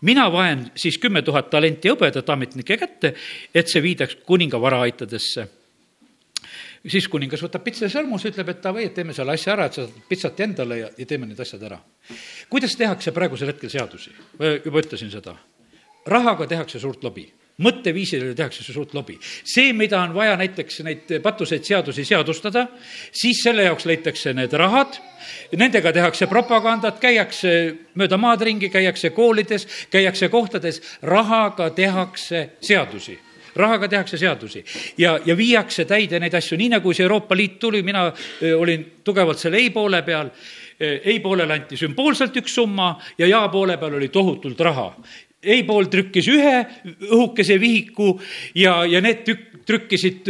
[0.01, 3.13] mina vaen siis kümme tuhat talenti hõbedat ametnike kätte,
[3.53, 5.47] et see viidaks kuninga varaaitadesse
[6.87, 10.07] siis kuningas võtab pitsa sõrmuse, ütleb, et davai, teeme selle asja ära, et sa saad
[10.09, 11.79] pitsat endale ja, ja teeme need asjad ära.
[12.49, 14.11] kuidas tehakse praegusel hetkel seadusi?
[14.65, 15.35] juba ütlesin seda.
[16.05, 19.17] rahaga tehakse suurt lobi mõtteviisidele tehakse suurt lobi.
[19.43, 22.67] see, mida on vaja näiteks neid patuseid seadusi seadustada,
[23.11, 24.97] siis selle jaoks leitakse need rahad,
[25.57, 27.51] nendega tehakse propagandat, käiakse
[27.95, 33.19] mööda maad ringi, käiakse koolides, käiakse kohtades, rahaga tehakse seadusi.
[33.55, 34.63] Rahaga tehakse seadusi.
[34.97, 38.05] Ja, ja viiakse täide neid asju, nii nagu see Euroopa Liit tuli, mina
[38.55, 40.31] olin tugevalt selle ei poole peal
[40.81, 44.87] ei poolele anti sümboolselt üks summa ja ja poole peal oli tohutult raha
[45.41, 46.57] ei pool trükkis ühe
[47.09, 48.13] õhukese vihiku
[48.57, 50.29] ja, ja need tükk, trükkisid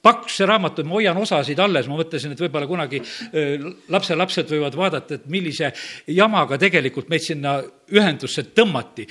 [0.00, 3.02] pakse raamatuid, ma hoian osasid alles, ma mõtlesin, et võib-olla kunagi
[3.92, 5.72] lapselapsed võivad vaadata, et millise
[6.08, 7.58] jamaga tegelikult meid sinna
[7.92, 9.04] ühendusse tõmmati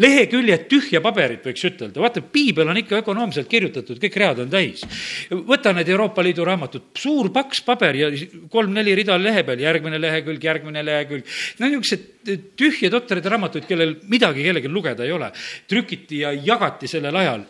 [0.00, 4.84] leheküljed tühja paberit, võiks ütelda, vaata, piibel on ikka ökonoomselt kirjutatud, kõik read on täis.
[5.30, 8.08] võta need Euroopa Liidu raamatud, suur paks paber ja
[8.50, 11.28] kolm-neli rida lehe peal, järgmine lehekülg, järgmine lehekülg.
[11.58, 15.28] no niisugused tühjad totrad raamatud, kellel midagi kellelgi lugeda ei ole.
[15.68, 17.44] trükiti ja jagati sellel ajal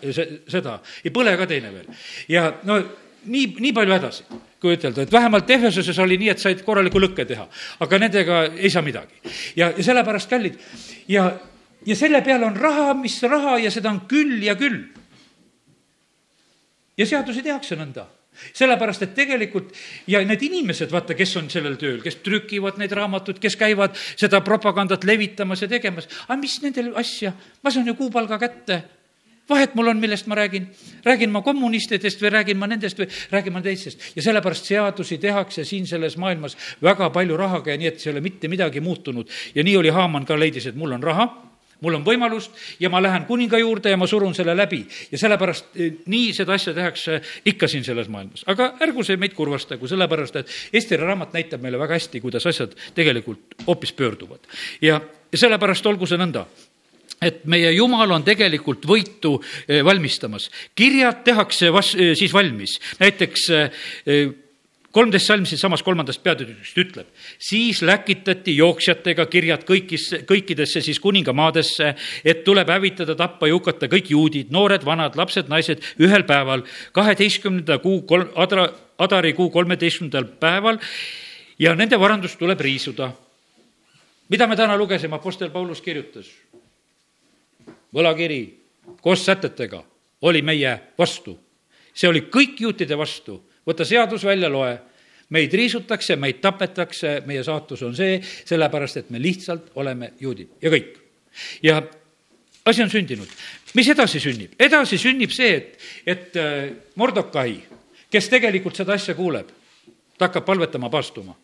[0.48, 1.86] seda ja põle ka teine veel.
[2.28, 2.80] ja no
[3.24, 7.24] nii, nii palju hädasid kui ütelda, et vähemalt Efesuses oli nii, et said korraliku lõkke
[7.26, 7.48] teha,
[7.82, 9.14] aga nendega ei saa midagi.
[9.56, 10.58] ja, ja sellepärast, kallid,
[11.10, 11.30] ja
[11.86, 14.84] ja selle peale on raha, mis raha ja seda on küll ja küll.
[16.96, 18.06] ja seadusi tehakse nõnda
[18.52, 19.74] sellepärast, et tegelikult
[20.08, 24.40] ja need inimesed, vaata, kes on sellel tööl, kes trükivad neid raamatuid, kes käivad seda
[24.44, 28.82] propagandat levitamas ja tegemas, aga mis nendel asja, ma saan ju kuupalga kätte
[29.52, 30.70] vahet mul on, millest ma räägin.
[31.04, 34.00] räägin ma kommunistidest või räägin ma nendest või räägin ma teistest.
[34.16, 38.20] ja sellepärast seadusi tehakse siin selles maailmas väga palju rahaga ja nii, et ei ole
[38.20, 39.28] mitte midagi muutunud.
[39.54, 41.51] ja nii oli Haaman ka leidis, et mul on raha
[41.82, 44.82] mul on võimalust ja ma lähen kuninga juurde ja ma surun selle läbi.
[45.10, 47.20] ja sellepärast eh, nii seda asja tehakse
[47.52, 48.44] ikka siin selles maailmas.
[48.46, 52.76] aga ärgu see meid kurvastagu, sellepärast et Esteri raamat näitab meile väga hästi, kuidas asjad
[52.94, 54.46] tegelikult hoopis pöörduvad.
[54.82, 55.00] ja,
[55.34, 56.46] sellepärast olgu see nõnda
[57.22, 60.50] et meie Jumal on tegelikult võitu eh, valmistamas.
[60.74, 63.50] kirjad tehakse vas-, eh, siis valmis, näiteks
[64.92, 67.08] kolmteist salm siinsamas kolmandast peatükist ütleb,
[67.40, 74.12] siis läkitati jooksjatega kirjad kõikisse, kõikidesse siis kuningamaadesse, et tuleb hävitada, tappa ja hukata kõik
[74.12, 78.68] juudid, noored, vanad, lapsed, naised ühel päeval, kaheteistkümnenda kuu kolm, Adra,
[79.02, 80.80] Adari kuu kolmeteistkümnendal päeval
[81.58, 83.12] ja nende varandust tuleb riisuda.
[84.28, 86.28] mida me täna lugesime, Apostel Paulus kirjutas?
[87.94, 88.42] võlakiri
[89.00, 89.82] koos sätetega
[90.22, 91.38] oli meie vastu.
[91.94, 94.78] see oli kõik juutide vastu võta seadus välja, loe.
[95.32, 100.70] meid riisutakse, meid tapetakse, meie saatus on see, sellepärast et me lihtsalt oleme juudid ja
[100.70, 100.98] kõik.
[101.62, 101.82] ja
[102.64, 103.28] asi on sündinud.
[103.74, 104.52] mis edasi sünnib?
[104.58, 107.56] edasi sünnib see, et, et äh, Mordokai,
[108.10, 109.48] kes tegelikult seda asja kuuleb,
[110.18, 111.36] ta hakkab palvetama paastuma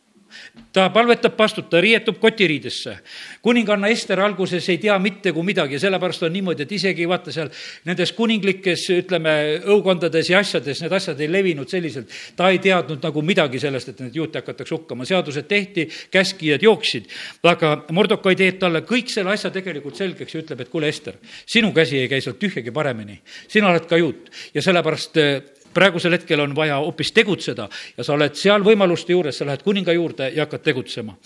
[0.72, 2.98] ta palvetab pastut, ta riietub kotiriidesse.
[3.42, 7.50] kuninganna Ester alguses ei tea mitte kui midagi sellepärast on niimoodi, et isegi vaata seal
[7.88, 12.12] nendes kuninglikes, ütleme, õukondades ja asjades need asjad ei levinud selliselt.
[12.36, 17.08] ta ei teadnud nagu midagi sellest, et neid juute hakatakse hukkama, seadused tehti, käskijad jooksid.
[17.42, 21.72] aga Mordokai teeb talle kõik selle asja tegelikult selgeks ja ütleb, et kuule, Ester, sinu
[21.72, 23.20] käsi ei käi sealt tühjagi paremini.
[23.48, 25.16] sina oled ka juut ja sellepärast
[25.78, 29.94] praegusel hetkel on vaja hoopis tegutseda ja sa oled seal võimaluste juures, sa lähed kuninga
[29.94, 31.16] juurde ja hakkad tegutsema.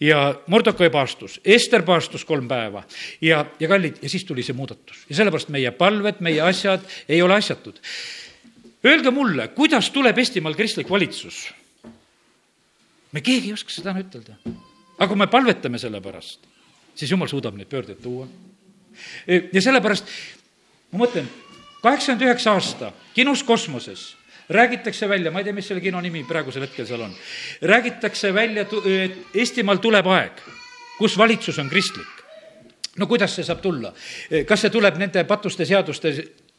[0.00, 2.84] ja Mordokai paastus, Ester paastus kolm päeva
[3.20, 7.22] ja, ja kallid, ja siis tuli see muudatus ja sellepärast meie palved, meie asjad ei
[7.22, 7.80] ole asjatud.
[8.86, 11.48] Öelge mulle, kuidas tuleb Eestimaal kristlik valitsus?
[13.12, 14.36] me keegi ei oska seda ütelda.
[14.98, 16.46] aga kui me palvetame selle pärast,
[16.94, 18.28] siis jumal suudab neid pöördeid tuua.
[19.26, 20.06] ja sellepärast
[20.92, 21.28] ma mõtlen
[21.82, 24.16] kaheksakümmend üheksa aasta kinus kosmoses
[24.50, 27.14] räägitakse välja, ma ei tea, mis selle kino nimi praegusel hetkel seal on,
[27.62, 30.40] räägitakse välja, et Eestimaal tuleb aeg,
[30.98, 32.14] kus valitsus on kristlik.
[32.98, 33.92] no kuidas see saab tulla?
[34.46, 36.14] kas see tuleb nende patuste seaduste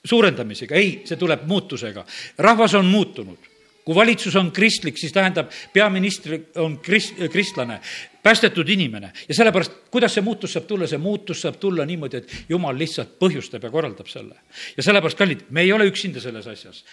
[0.05, 0.75] suurendamisega?
[0.75, 2.05] ei, see tuleb muutusega.
[2.37, 3.48] rahvas on muutunud
[3.89, 7.79] kui valitsus on kristlik, siis tähendab, peaminister on krist-, kristlane,
[8.23, 12.51] päästetud inimene ja sellepärast, kuidas see muutus saab tulla, see muutus saab tulla niimoodi, et
[12.53, 14.37] jumal lihtsalt põhjustab ja korraldab selle.
[14.77, 16.83] ja sellepärast, kallid, me ei ole üksinda selles asjas.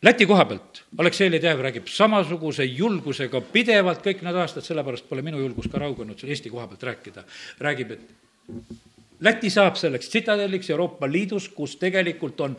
[0.00, 5.42] Läti koha pealt Aleksei Ledev räägib samasuguse julgusega pidevalt kõik need aastad, sellepärast pole minu
[5.42, 7.26] julgus ka raugenud seal Eesti koha pealt rääkida.
[7.60, 8.80] räägib, et
[9.20, 12.54] Läti saab selleks tsitadelliks Euroopa Liidus, kus tegelikult on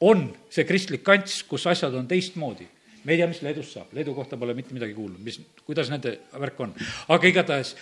[0.00, 2.66] on see kristlik kants, kus asjad on teistmoodi.
[3.04, 6.18] me ei tea, mis Leedus saab, Leedu kohta pole mitte midagi kuulnud, mis, kuidas nende
[6.40, 6.74] värk on.
[7.08, 7.76] aga igatahes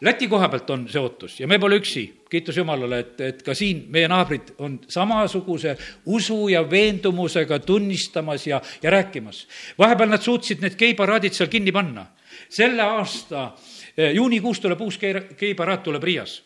[0.00, 3.54] Läti koha pealt on see ootus ja me pole üksi, kiitus Jumalale, et, et ka
[3.56, 5.72] siin meie naabrid on samasuguse
[6.12, 9.46] usu ja veendumusega tunnistamas ja, ja rääkimas.
[9.78, 12.06] vahepeal nad suutsid need geiparaadid seal kinni panna.
[12.48, 13.54] selle aasta
[13.96, 15.00] eh, juunikuus tuleb uus
[15.38, 16.42] geiparaad, tuleb Riias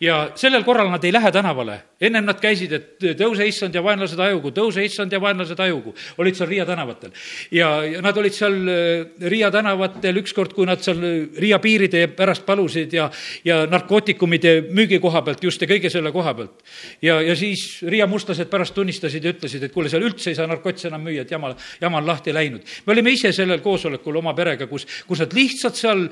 [0.00, 1.80] ja sellel korral nad ei lähe tänavale.
[2.00, 5.94] Ennem nad käisid, et tõuse issand ja vaenlased ajugu, tõuse issand ja vaenlased ajugu.
[6.18, 7.10] olid seal Riia tänavatel.
[7.50, 12.06] ja, ja nad olid seal äh, Riia tänavatel ükskord, kui nad seal äh, Riia piiride
[12.08, 13.08] pärast palusid ja,
[13.44, 16.60] ja narkootikumide müügi koha pealt just ja kõige selle koha pealt.
[17.02, 20.46] ja, ja siis Riia mustlased pärast tunnistasid ja ütlesid, et kuule, seal üldse ei saa
[20.50, 22.60] narkotsi enam müüa, et jama, jama on lahti läinud.
[22.86, 26.04] me olime ise sellel koosolekul oma perega, kus, kus nad lihtsalt seal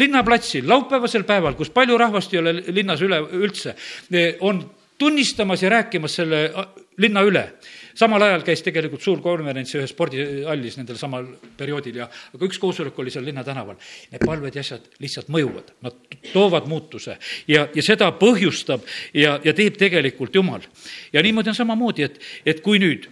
[0.00, 3.76] linnaplatsil laupäevasel päeval, kus palju rahvast ei ole linnas üle, üldse,
[4.40, 4.64] on
[4.98, 6.50] tunnistamas ja rääkimas selle
[6.96, 7.44] linna üle.
[7.96, 12.98] samal ajal käis tegelikult suur konverents ühes spordihallis nendel samal perioodil ja, aga üks koosolek
[13.00, 13.78] oli seal linna tänaval.
[14.12, 15.96] Need palved ja asjad lihtsalt mõjuvad, nad
[16.32, 17.16] toovad muutuse
[17.48, 20.64] ja, ja seda põhjustab ja, ja teeb tegelikult Jumal.
[21.12, 23.08] ja niimoodi on samamoodi, et, et kui nüüd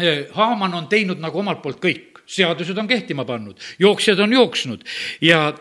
[0.00, 4.84] eh, Haaman on teinud nagu omalt poolt kõik, seadused on kehtima pannud, jooksjad on jooksnud
[5.24, 5.52] ja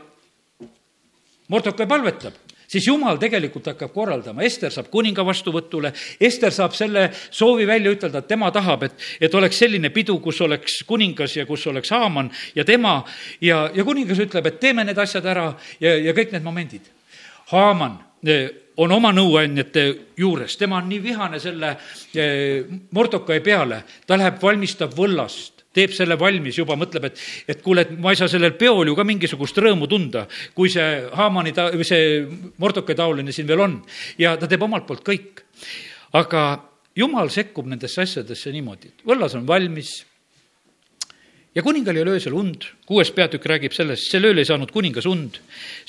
[1.48, 2.36] Mordokai palvetab,
[2.68, 8.22] siis jumal tegelikult hakkab korraldama, Ester saab kuninga vastuvõtule, Ester saab selle soovi välja ütelda,
[8.22, 12.32] et tema tahab, et, et oleks selline pidu, kus oleks kuningas ja kus oleks Haaman
[12.56, 13.00] ja tema.
[13.42, 15.50] Ja, ja kuningas ütleb, et teeme need asjad ära
[15.80, 16.88] ja, ja kõik need momendid.
[17.52, 19.86] Haaman eh, on oma nõuandjate
[20.20, 21.74] juures, tema on nii vihane selle
[22.14, 27.22] eh, Mordokai peale, ta läheb, valmistab võllast teeb selle valmis juba, mõtleb, et,
[27.54, 30.26] et kuule, et ma ei saa sellel peol ju ka mingisugust rõõmu tunda,
[30.58, 32.24] kui see Haamani ta-, või see
[32.58, 33.80] Mordokai taoline siin veel on.
[34.18, 35.46] ja ta teeb omalt poolt kõik.
[36.18, 36.44] aga
[36.98, 40.00] jumal sekkub nendesse asjadesse niimoodi, et võllas on valmis
[41.58, 45.08] ja kuningal ei ole öösel und, kuues peatükk räägib sellest, sel ööl ei saanud kuningas
[45.10, 45.40] und.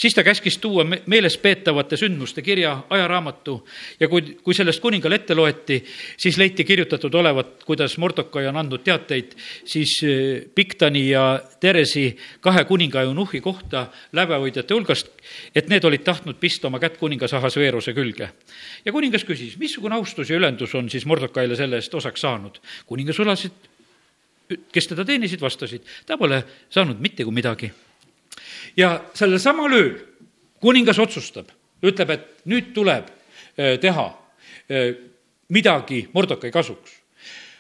[0.01, 3.59] siis ta käskis tuua meelespeetavate sündmuste kirja, ajaraamatu
[4.01, 5.77] ja kui, kui sellest kuningale ette loeti,
[6.17, 9.37] siis leiti kirjutatud olevat, kuidas Mordokai on andnud teateid
[9.69, 11.29] siis eh, Biktani ja
[11.61, 12.09] Teresi
[12.41, 15.13] kahe kuninga eunuhhi kohta lävehoidjate hulgast,
[15.55, 18.33] et need olid tahtnud pista oma kätt kuningas Ahasveeruse külge.
[18.85, 22.57] ja kuningas küsis, missugune austus ja ülendus on siis Mordokaile selle eest osaks saanud.
[22.87, 23.77] kuningas ulasid
[24.73, 27.73] kes teda teenisid, vastasid, ta pole saanud mitte kui midagi.
[28.77, 29.97] ja sellel samal ööl
[30.61, 31.51] kuningas otsustab,
[31.83, 34.07] ütleb, et nüüd tuleb äh, teha
[34.71, 34.95] äh,
[35.49, 36.97] midagi Mordokai kasuks.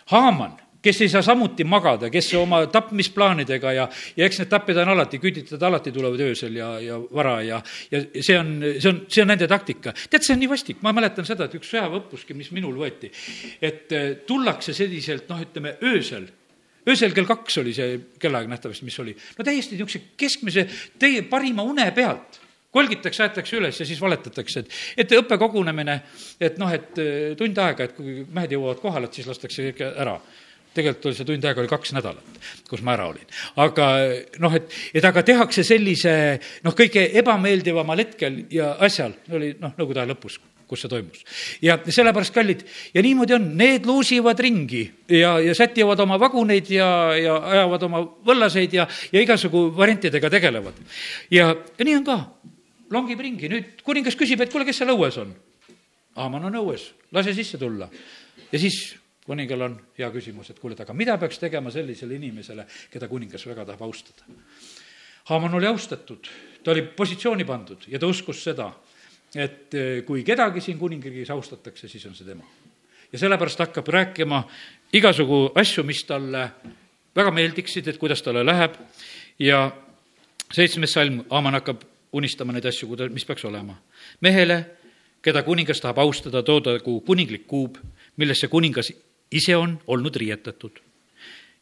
[0.09, 4.92] Haaman, kes ei saa samuti magada, kes oma tapmisplaanidega ja, ja eks need tapjad on
[4.94, 7.61] alati, küüditajad alati tulevad öösel ja, ja vara ja,
[7.92, 9.94] ja see on, see on, see on nende taktika.
[10.11, 13.11] tead, see on nii vastik, ma mäletan seda, et üks sõjaväeõppuski, mis minul võeti,
[13.61, 16.29] et äh, tullakse selliselt, noh, ütleme öösel
[16.88, 19.14] öösel kell kaks oli see kellaaeg nähtavasti, mis oli.
[19.38, 20.66] no täiesti niisuguse keskmise,
[20.98, 22.40] teie parima une pealt
[22.74, 24.74] kolgitakse, aetakse üles ja siis valetatakse, et,
[25.05, 26.01] et õppekogunemine,
[26.40, 29.83] et noh, et äh, tund aega, et kui mehed jõuavad kohale, et siis lastakse kõik
[29.88, 30.18] ära
[30.79, 32.37] tegelikult oli see tund aega oli kaks nädalat,
[32.68, 33.24] kus ma ära olin.
[33.64, 33.88] aga
[34.44, 36.12] noh, et, et aga tehakse sellise
[36.66, 41.24] noh, kõige ebameeldivamal hetkel ja asjal, oli noh, nõukogude aja lõpus, kus see toimus.
[41.64, 46.88] ja sellepärast, kallid, ja niimoodi on, need luusivad ringi ja, ja sätivad oma vaguneid ja,
[47.16, 50.78] ja ajavad oma võllaseid ja, ja igasugu variantidega tegelevad.
[51.33, 52.18] ja, ja nii on ka,
[52.94, 55.35] longib ringi, nüüd kuningas küsib, et kuule, kes seal õues on?
[56.18, 57.88] Aaman on õues, lase sisse tulla.
[58.52, 58.96] ja siis
[59.28, 63.44] kuningal on hea küsimus, et kuule, et aga mida peaks tegema sellisele inimesele, keda kuningas
[63.48, 64.28] väga tahab austada?
[65.28, 66.28] Haaman oli austatud,
[66.64, 68.70] ta oli positsiooni pandud ja ta uskus seda,
[69.35, 72.45] et eh, kui kedagi siin kuningriigis austatakse, siis on see tema.
[73.12, 74.43] ja sellepärast hakkab rääkima
[74.93, 76.51] igasugu asju, mis talle
[77.17, 78.75] väga meeldiksid, et kuidas talle läheb
[79.38, 79.71] ja
[80.53, 83.77] seitsmes salm, Aaman hakkab unistama neid asju, kuida-, mis peaks olema.
[84.21, 84.64] mehele,
[85.23, 87.79] keda kuningas tahab austada, toodagu kuninglik kuub,
[88.17, 88.93] millesse kuningas
[89.31, 90.81] ise on olnud riietatud.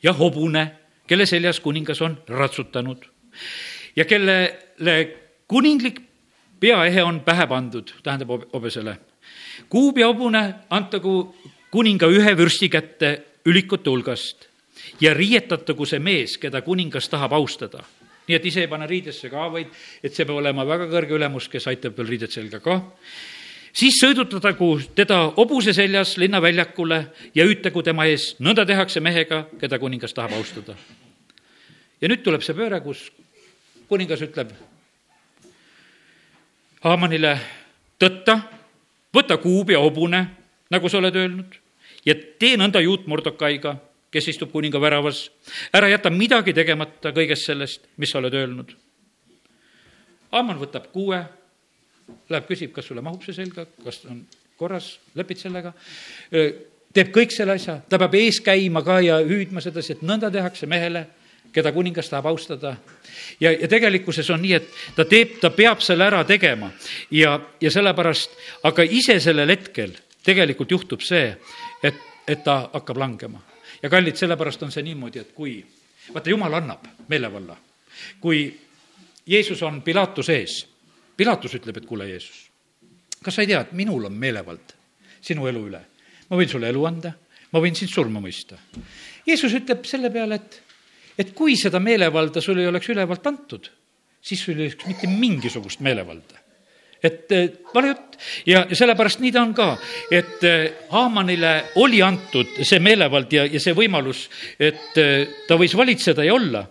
[0.02, 0.70] ja hobune,
[1.06, 3.06] kelle seljas kuningas on ratsutanud
[3.96, 4.96] ja kellele
[5.48, 6.00] kuninglik
[6.60, 8.98] peaehe on pähe pandud, tähendab hobesele.
[9.68, 11.34] kuub ja hobune antagu
[11.70, 14.46] kuninga ühe vürsti kätte ülikute hulgast
[15.00, 17.84] ja riietatagu see mees, keda kuningas tahab austada.
[18.26, 19.68] nii et ise ei pane riidesse ka, vaid
[20.02, 22.80] et see peab olema väga kõrge ülemus, kes aitab veel riided selga ka.
[23.72, 30.14] siis sõidutatagu teda hobuse seljas linnaväljakule ja hüütagu tema ees, nõnda tehakse mehega, keda kuningas
[30.14, 30.76] tahab austada.
[32.00, 33.10] ja nüüd tuleb see pööre, kus
[33.88, 34.52] kuningas ütleb
[36.86, 37.32] Haamanile
[37.98, 38.36] tõtta,
[39.14, 40.20] võta kuub ja hobune,
[40.70, 41.56] nagu sa oled öelnud,
[42.06, 43.74] ja tee nõnda juut Mordokaiga,
[44.14, 45.30] kes istub kuninga väravas.
[45.74, 48.70] ära jäta midagi tegemata kõigest sellest, mis sa oled öelnud.
[50.30, 51.18] Haaman võtab kuue,
[52.28, 54.22] läheb, küsib, kas sulle mahub see selga, kas on
[54.56, 55.74] korras, lepid sellega,
[56.30, 60.70] teeb kõik selle asja, ta peab ees käima ka ja hüüdma sedasi, et nõnda tehakse
[60.70, 61.06] mehele
[61.56, 62.76] keda kuningas tahab austada.
[63.40, 66.70] ja, ja tegelikkuses on nii, et ta teeb, ta peab selle ära tegema
[67.10, 68.36] ja, ja sellepärast,
[68.68, 71.30] aga ise sellel hetkel tegelikult juhtub see,
[71.82, 73.40] et, et ta hakkab langema.
[73.82, 75.58] ja kallid, sellepärast on see niimoodi, et kui,
[76.12, 77.56] vaata, jumal annab meelevalla.
[78.20, 78.48] kui
[79.26, 80.58] Jeesus on Pilatuse ees,
[81.16, 82.50] Pilatus ütleb, et kuule, Jeesus,
[83.22, 84.76] kas sa ei tea, et minul on meelevald
[85.20, 85.82] sinu elu üle?
[86.26, 87.12] ma võin sulle elu anda,
[87.52, 88.58] ma võin sind surma mõista.
[89.26, 90.65] Jeesus ütleb selle peale, et
[91.18, 93.70] et kui seda meelevalda sul ei oleks ülevalt antud,
[94.20, 96.42] siis sul ei oleks mitte mingisugust meelevalda.
[97.04, 98.16] Et eh, vale jutt.
[98.48, 99.66] Ja sellepärast nii ta on ka,
[100.14, 101.52] et eh, Haamanile
[101.82, 104.24] oli antud see meelevald ja, ja see võimalus,
[104.56, 106.64] et eh, ta võis valitseda ja olla,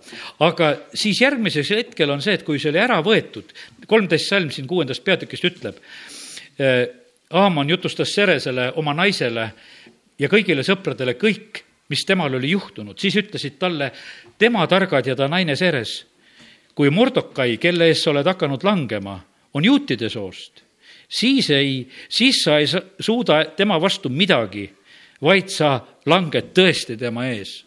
[0.46, 3.54] aga siis järgmisel hetkel on see, et kui see oli ära võetud,
[3.88, 5.82] kolmteist salm siin kuuendast peatükist ütleb,
[7.36, 9.50] Haaman jutustas Seresele, oma naisele
[10.22, 13.92] ja kõigile sõpradele kõik, mis temal oli juhtunud, siis ütlesid talle
[14.38, 16.06] tema targad ja ta naine Seres.
[16.76, 19.14] kui Mordokai, kelle ees sa oled hakanud langema,
[19.54, 20.60] on juutide soost,
[21.08, 22.68] siis ei, siis sa ei
[23.00, 24.68] suuda tema vastu midagi,
[25.24, 27.66] vaid sa langed tõesti tema ees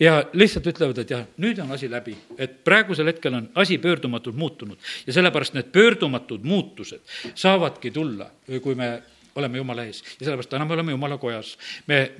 [0.00, 4.36] ja lihtsalt ütlevad, et jah, nüüd on asi läbi, et praegusel hetkel on asi pöördumatult
[4.38, 7.02] muutunud ja sellepärast need pöördumatud muutused
[7.34, 8.30] saavadki tulla,
[8.62, 8.92] kui me
[9.38, 11.56] oleme Jumala ees ja sellepärast täna me oleme Jumala kojas.
[11.86, 12.10] me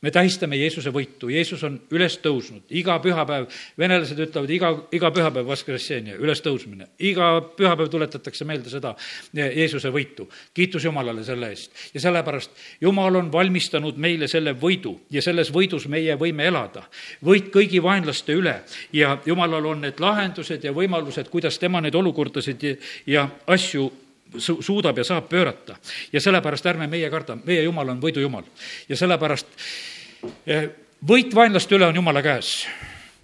[0.00, 3.48] me tähistame Jeesuse võitu, Jeesus on üles tõusnud, iga pühapäev,
[3.78, 6.88] venelased ütlevad iga, iga pühapäev Vaskresseenia, ülestõusmine.
[6.98, 8.94] iga pühapäev tuletatakse meelde seda
[9.34, 10.28] Jeesuse võitu.
[10.54, 11.72] kiitus Jumalale selle eest.
[11.94, 16.82] ja sellepärast Jumal on valmistanud meile selle võidu ja selles võidus meie võime elada.
[17.24, 22.78] võit kõigi vaenlaste üle ja Jumalal on need lahendused ja võimalused, kuidas tema neid olukordasid
[23.06, 23.90] ja asju
[24.38, 25.76] su-, suudab ja saab pöörata.
[26.12, 28.44] ja sellepärast ärme meie karda, meie Jumal on võidujumal.
[28.88, 29.46] ja sellepärast
[30.46, 30.70] eh,
[31.06, 32.66] võit vaenlaste üle on Jumala käes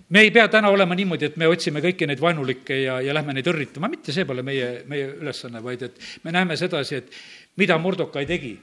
[0.08, 3.34] me ei pea täna olema niimoodi, et me otsime kõiki neid vaenulikke ja, ja lähme
[3.34, 7.16] neid õrritama, mitte see pole meie, meie ülesanne, vaid et me näeme sedasi, et
[7.56, 8.56] mida Mordokai tegi.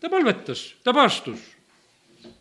[0.00, 1.40] ta palvetas, ta paastus.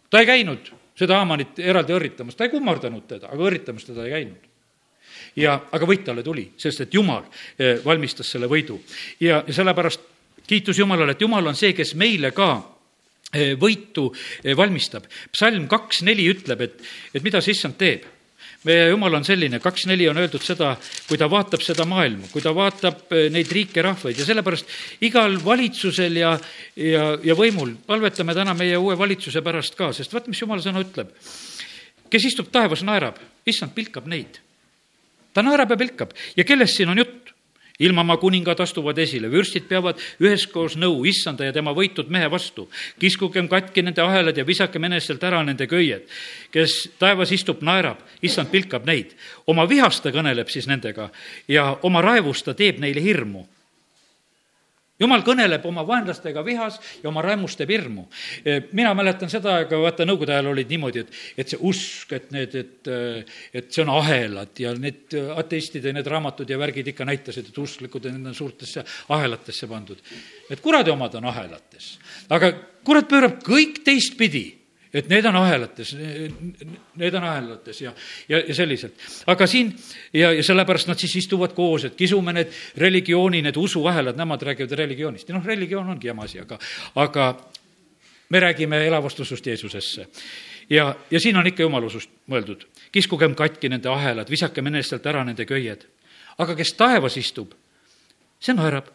[0.10, 4.12] ta ei käinud seda Haamanit eraldi õrritamas, ta ei kummardanud teda, aga õrritamas teda ei
[4.12, 4.55] käinud
[5.40, 7.26] ja, aga võit talle tuli, sest et Jumal
[7.58, 8.80] eh, valmistas selle võidu.
[9.20, 10.12] ja, sellepärast
[10.48, 12.50] kiitus Jumalale, et Jumal on see, kes meile ka
[13.34, 14.10] eh, võitu
[14.44, 15.08] eh, valmistab.
[15.34, 16.84] psalm kaks neli ütleb, et,
[17.14, 18.12] et mida see issand teeb
[18.66, 20.72] meie jumal on selline, kaks neli on öeldud seda,
[21.06, 24.72] kui ta vaatab seda maailma, kui ta vaatab neid riike, rahvaid ja sellepärast
[25.06, 26.32] igal valitsusel ja,
[26.74, 30.82] ja, ja võimul, palvetame täna meie uue valitsuse pärast ka, sest vaat, mis jumala sõna
[30.82, 31.14] ütleb.
[32.10, 34.42] kes istub taevas, naerab, issand pilkab neid
[35.36, 37.36] ta naerab ja pilkab ja kellest siin on jutt?
[37.80, 42.70] ilmamaa kuningad astuvad esile, vürstid peavad üheskoos nõu issanda ja tema võitud mehe vastu.
[43.00, 46.08] kiskugem katki nende ahelad ja visakem eneselt ära nende köied.
[46.52, 49.12] kes taevas istub, naerab, issand pilkab neid.
[49.48, 51.10] oma vihast ta kõneleb siis nendega
[51.48, 53.46] ja oma raevust ta teeb neile hirmu
[55.00, 58.06] jumal kõneleb oma vaenlastega vihas ja oma raimust teeb hirmu.
[58.44, 62.30] E, mina mäletan seda aega, vaata nõukogude ajal olid niimoodi, et, et see usk, et
[62.36, 62.92] need, et,
[63.54, 68.10] et see on ahelad ja need ateistide need raamatud ja värgid ikka näitasid, et usklikud
[68.12, 68.86] on suurtesse
[69.16, 70.02] ahelatesse pandud.
[70.50, 71.96] et kuradi omad on ahelates,
[72.30, 72.54] aga
[72.86, 74.48] kurat pöörab kõik teistpidi
[74.96, 75.92] et need on ahelates,
[76.96, 77.92] need on ahelates ja,
[78.30, 79.02] ja, ja selliselt.
[79.28, 79.74] aga siin
[80.14, 84.78] ja, ja sellepärast nad siis istuvad koos, et kisume need religiooni, need usuahelad, nemad räägivad
[84.80, 86.60] religioonist ja noh, religioon ongi jama asi, aga,
[87.02, 87.28] aga
[88.30, 90.08] me räägime elavast usust Jeesusesse.
[90.70, 92.64] ja, ja siin on ikka jumalusust mõeldud.
[92.92, 95.86] kiskugem katki nende ahelad, visakem enestelt ära nende köied.
[96.38, 97.52] aga kes taevas istub,
[98.40, 98.88] see naerab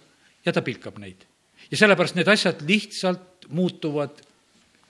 [0.47, 1.29] ja ta pilkab neid.
[1.71, 4.30] ja sellepärast need asjad lihtsalt muutuvad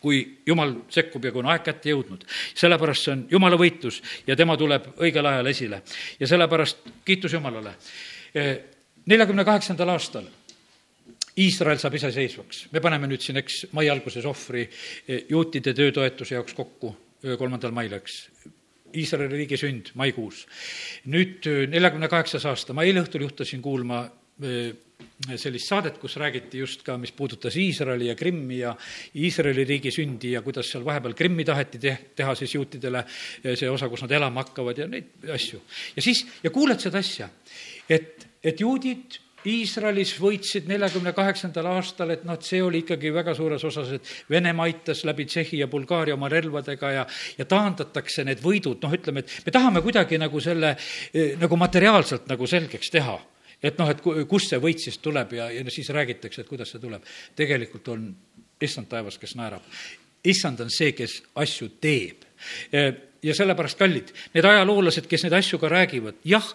[0.00, 2.24] kui jumal sekkub ja kui on aeg kätte jõudnud.
[2.54, 5.82] sellepärast see on jumala võitlus ja tema tuleb õigel ajal esile.
[6.20, 7.74] ja sellepärast kiitus Jumalale.
[8.34, 8.56] Eh,
[9.06, 10.28] neljakümne kaheksandal aastal
[11.38, 12.66] Iisrael saab iseseisvaks.
[12.72, 14.68] me paneme nüüd siin, eks, mai alguses ohvri
[15.08, 16.96] eh, juutide töötoetuse jaoks kokku,
[17.38, 18.22] kolmandal mail, eks.
[18.96, 20.46] Iisraeli riigi sünd maikuus.
[21.06, 24.08] nüüd neljakümne kaheksas aasta, ma eile õhtul juhtusin kuulma
[25.36, 28.74] sellist saadet, kus räägiti just ka, mis puudutas Iisraeli ja Krimmi ja
[29.16, 33.04] Iisraeli riigi sündi ja kuidas seal vahepeal Krimmi taheti te-, teha siis juutidele
[33.44, 35.60] see osa, kus nad elama hakkavad ja neid asju.
[35.96, 37.28] ja siis, ja kuuled seda asja,
[37.88, 43.32] et, et juudid Iisraelis võitsid neljakümne kaheksandal aastal, et noh, et see oli ikkagi väga
[43.36, 47.06] suures osas, et Venemaa aitas läbi Tšehhi ja Bulgaaria oma relvadega ja,
[47.38, 52.28] ja taandatakse need võidud, noh, ütleme, et me tahame kuidagi nagu selle eh, nagu materiaalselt
[52.28, 53.16] nagu selgeks teha
[53.62, 56.80] et noh, et kust see võit siis tuleb ja, ja siis räägitakse, et kuidas see
[56.82, 57.04] tuleb.
[57.36, 58.06] tegelikult on
[58.60, 59.64] issand taevas, kes naerab.
[60.24, 62.24] issand on see, kes asju teeb.
[63.22, 66.46] ja sellepärast, kallid, need ajaloolased, kes neid asju ka räägivad, jah,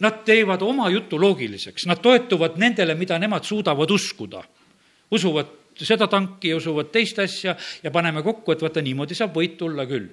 [0.00, 4.44] nad teevad oma jutu loogiliseks, nad toetuvad nendele, mida nemad suudavad uskuda.
[5.10, 9.56] usuvad seda tanki ja usuvad teist asja ja paneme kokku, et vaata, niimoodi saab võit
[9.58, 10.08] tulla küll.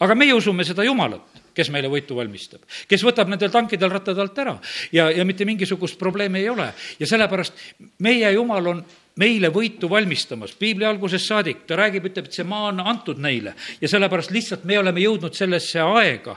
[0.00, 4.42] aga meie usume seda Jumalat kes meile võitu valmistab, kes võtab nendel tankidel rattad alt
[4.42, 4.58] ära
[4.92, 6.72] ja, ja mitte mingisugust probleemi ei ole.
[6.98, 7.64] ja sellepärast
[8.04, 8.84] meie Jumal on
[9.20, 13.52] meile võitu valmistamas, piibli algusest saadik, ta räägib, ütleb, et see maa on antud neile
[13.80, 16.34] ja sellepärast lihtsalt me oleme jõudnud sellesse aega,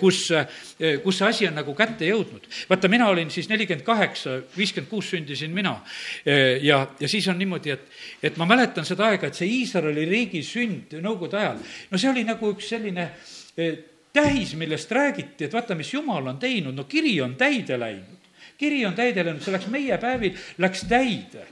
[0.00, 0.26] kus,
[1.04, 2.48] kus see asi on nagu kätte jõudnud.
[2.68, 5.78] vaata, mina olin siis nelikümmend kaheksa, viiskümmend kuus sündisin mina
[6.60, 7.88] ja, ja siis on niimoodi, et,
[8.22, 12.26] et ma mäletan seda aega, et see Iisraeli riigi sünd Nõukogude ajal, no see oli
[12.28, 13.08] nagu üks selline
[14.12, 18.20] tähis, millest räägiti, et vaata, mis jumal on teinud, no kiri on täide läinud.
[18.58, 21.46] kiri on täide läinud, see läks meie päevil, läks täide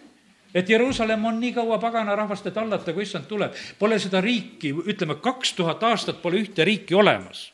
[0.54, 3.54] et Jeruusalemm on nii kaua pagana rahvaste tallata, kui issand tuleb.
[3.78, 7.52] Pole seda riiki, ütleme, kaks tuhat aastat pole ühte riiki olemas.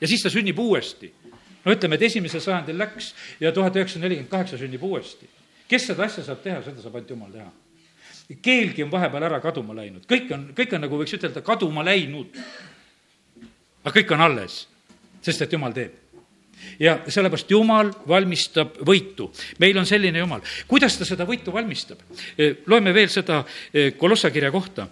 [0.00, 1.12] ja siis ta sünnib uuesti.
[1.64, 5.28] no ütleme, et esimesel sajandil läks ja tuhat üheksasada nelikümmend kaheksa sünnib uuesti.
[5.68, 7.50] kes seda asja saab teha, seda saab ainult jumal teha.
[8.42, 12.36] keelgi on vahepeal ära kaduma läinud, kõik on, kõik on nagu võiks ütelda, kaduma läinud
[13.86, 14.66] aga kõik on alles,
[15.22, 16.02] sest et jumal teeb
[16.80, 19.30] ja sellepärast Jumal valmistab võitu.
[19.58, 20.40] meil on selline Jumal.
[20.66, 21.98] kuidas ta seda võitu valmistab?
[22.66, 23.44] loeme veel seda
[23.98, 24.88] Kolossa kirja kohta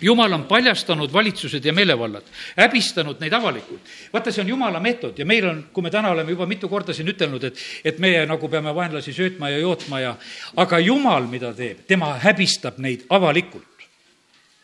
[0.00, 2.22] jumal on paljastanud valitsused ja meelevallad,
[2.56, 3.80] häbistanud neid avalikult.
[4.12, 6.94] vaata, see on jumala meetod ja meil on, kui me täna oleme juba mitu korda
[6.94, 10.16] siin ütelnud, et, et meie nagu peame vaenlasi söötma ja jootma ja,
[10.56, 13.66] aga jumal, mida teeb, tema häbistab neid avalikult.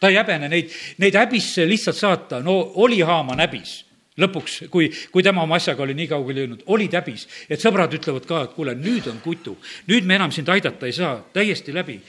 [0.01, 3.77] Ta ei häbene neid, neid häbisse lihtsalt saata, no oli Haaman häbis
[4.21, 8.27] lõpuks, kui, kui tema oma asjaga oli nii kaugele jõudnud, olid häbis, et sõbrad ütlevad
[8.29, 9.57] ka, et kuule, nüüd on kutu,
[9.89, 12.01] nüüd me enam sind aidata ei saa, täiesti läbi.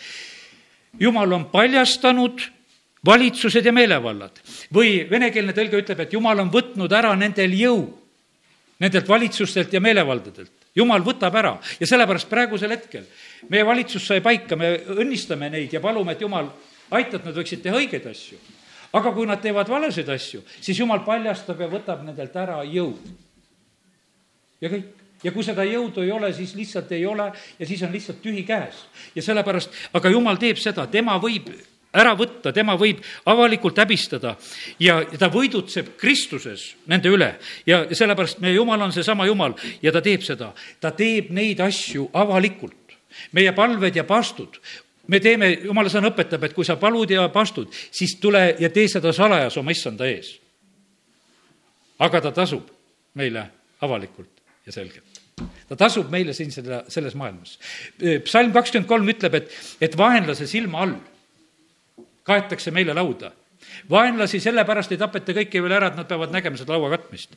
[0.99, 2.41] jumal on paljastanud
[3.05, 4.41] valitsused ja meelevallad.
[4.73, 7.85] või venekeelne tõlge ütleb, et jumal on võtnud ära nendel jõu,
[8.79, 10.51] nendelt valitsustelt ja meelevaldadelt.
[10.75, 11.59] jumal võtab ära.
[11.79, 13.05] Ja sellepärast praegusel hetkel
[13.49, 16.51] meie valitsus sai paika, me õnnistame neid ja palume, et jumal,
[16.91, 18.39] aita, et nad võiksid teha õigeid asju.
[18.93, 22.95] aga kui nad teevad valesid asju, siis jumal paljastab ja võtab nendelt ära jõu.
[24.61, 27.91] ja kõik ja kui seda jõudu ei ole, siis lihtsalt ei ole ja siis on
[27.93, 28.85] lihtsalt tühi käes.
[29.15, 31.51] ja sellepärast, aga jumal teeb seda, tema võib
[31.91, 34.35] ära võtta, tema võib avalikult häbistada
[34.79, 37.33] ja ta võidutseb Kristuses nende üle.
[37.65, 40.53] ja sellepärast meie Jumal on seesama Jumal ja ta teeb seda.
[40.79, 42.95] ta teeb neid asju avalikult.
[43.31, 44.59] meie palved ja pastud
[45.07, 48.87] me teeme, jumala sõna õpetab, et kui sa palud ja pastud, siis tule ja tee
[48.91, 50.37] seda salajas oma issanda ees.
[52.01, 52.69] aga ta tasub
[53.13, 53.45] meile
[53.81, 55.21] avalikult ja selgelt
[55.69, 57.57] ta tasub meile siin selle, selles maailmas.
[58.23, 60.97] psalm kakskümmend kolm ütleb, et, et vaenlase silma all
[62.27, 63.31] kaetakse meile lauda
[63.89, 67.33] vaenlasi sellepärast ei tapeta kõiki veel ära, et nad peavad nägema seda laua katmist.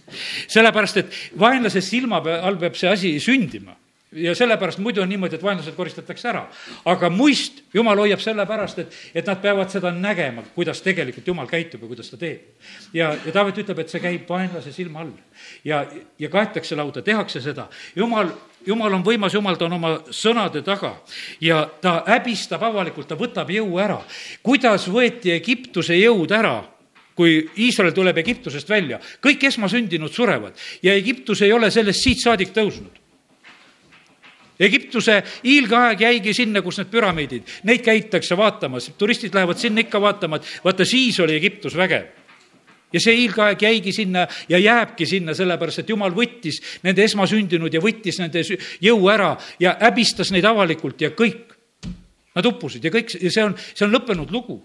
[0.48, 3.76] sellepärast, et vaenlase silma all peab see asi sündima
[4.14, 6.44] ja sellepärast muidu on niimoodi, et vaenlased koristatakse ära.
[6.84, 11.82] aga muist jumal hoiab sellepärast, et, et nad peavad seda nägema, kuidas tegelikult jumal käitub
[11.82, 12.40] ja kuidas ta teeb.
[12.92, 15.12] ja, ja Taavet ütleb, et see käib vaenlase silma all.
[15.64, 15.84] ja,
[16.18, 17.68] ja kaetakse lauda, tehakse seda.
[17.96, 18.30] jumal,
[18.66, 20.94] jumal on võimas, jumal, ta on oma sõnade taga
[21.40, 24.00] ja ta häbistab avalikult, ta võtab jõu ära.
[24.42, 26.62] kuidas võeti Egiptuse jõud ära
[27.14, 32.50] kui Iisrael tuleb Egiptusest välja, kõik esmasündinud surevad ja Egiptus ei ole sellest siit saadik
[32.54, 33.03] tõusnud
[34.61, 40.38] Egiptuse hiilgeaeg jäigi sinna, kus need püramiidid, neid käitakse vaatamas, turistid lähevad sinna ikka vaatama,
[40.38, 42.12] et vaata, siis oli Egiptus vägev
[42.94, 47.82] ja see hiilgeaeg jäigi sinna ja jääbki sinna, sellepärast et jumal võttis nende esmasündinud ja
[47.82, 48.44] võttis nende
[48.82, 51.50] jõu ära ja häbistas neid avalikult ja kõik.
[52.34, 54.61] Nad uppusid ja kõik, see on, see on lõppenud lugu.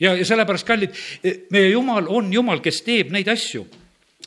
[0.00, 0.94] ja, ja sellepärast, kallid,
[1.54, 3.66] meie Jumal on Jumal, kes teeb neid asju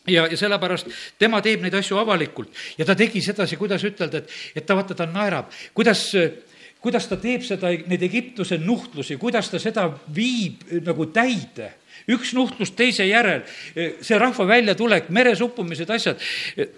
[0.05, 2.53] ja, ja sellepärast tema teeb neid asju avalikult.
[2.77, 6.03] Ja ta tegi sedasi, kuidas ütelda, et, et ta vaata, ta naerab, kuidas,
[6.83, 11.73] kuidas ta teeb seda, neid Egiptuse nuhtlusi, kuidas ta seda viib nagu täide.
[12.13, 13.41] Üks nuhtlus teise järel,
[13.73, 16.21] see rahva väljatulek, meres uppumised, asjad,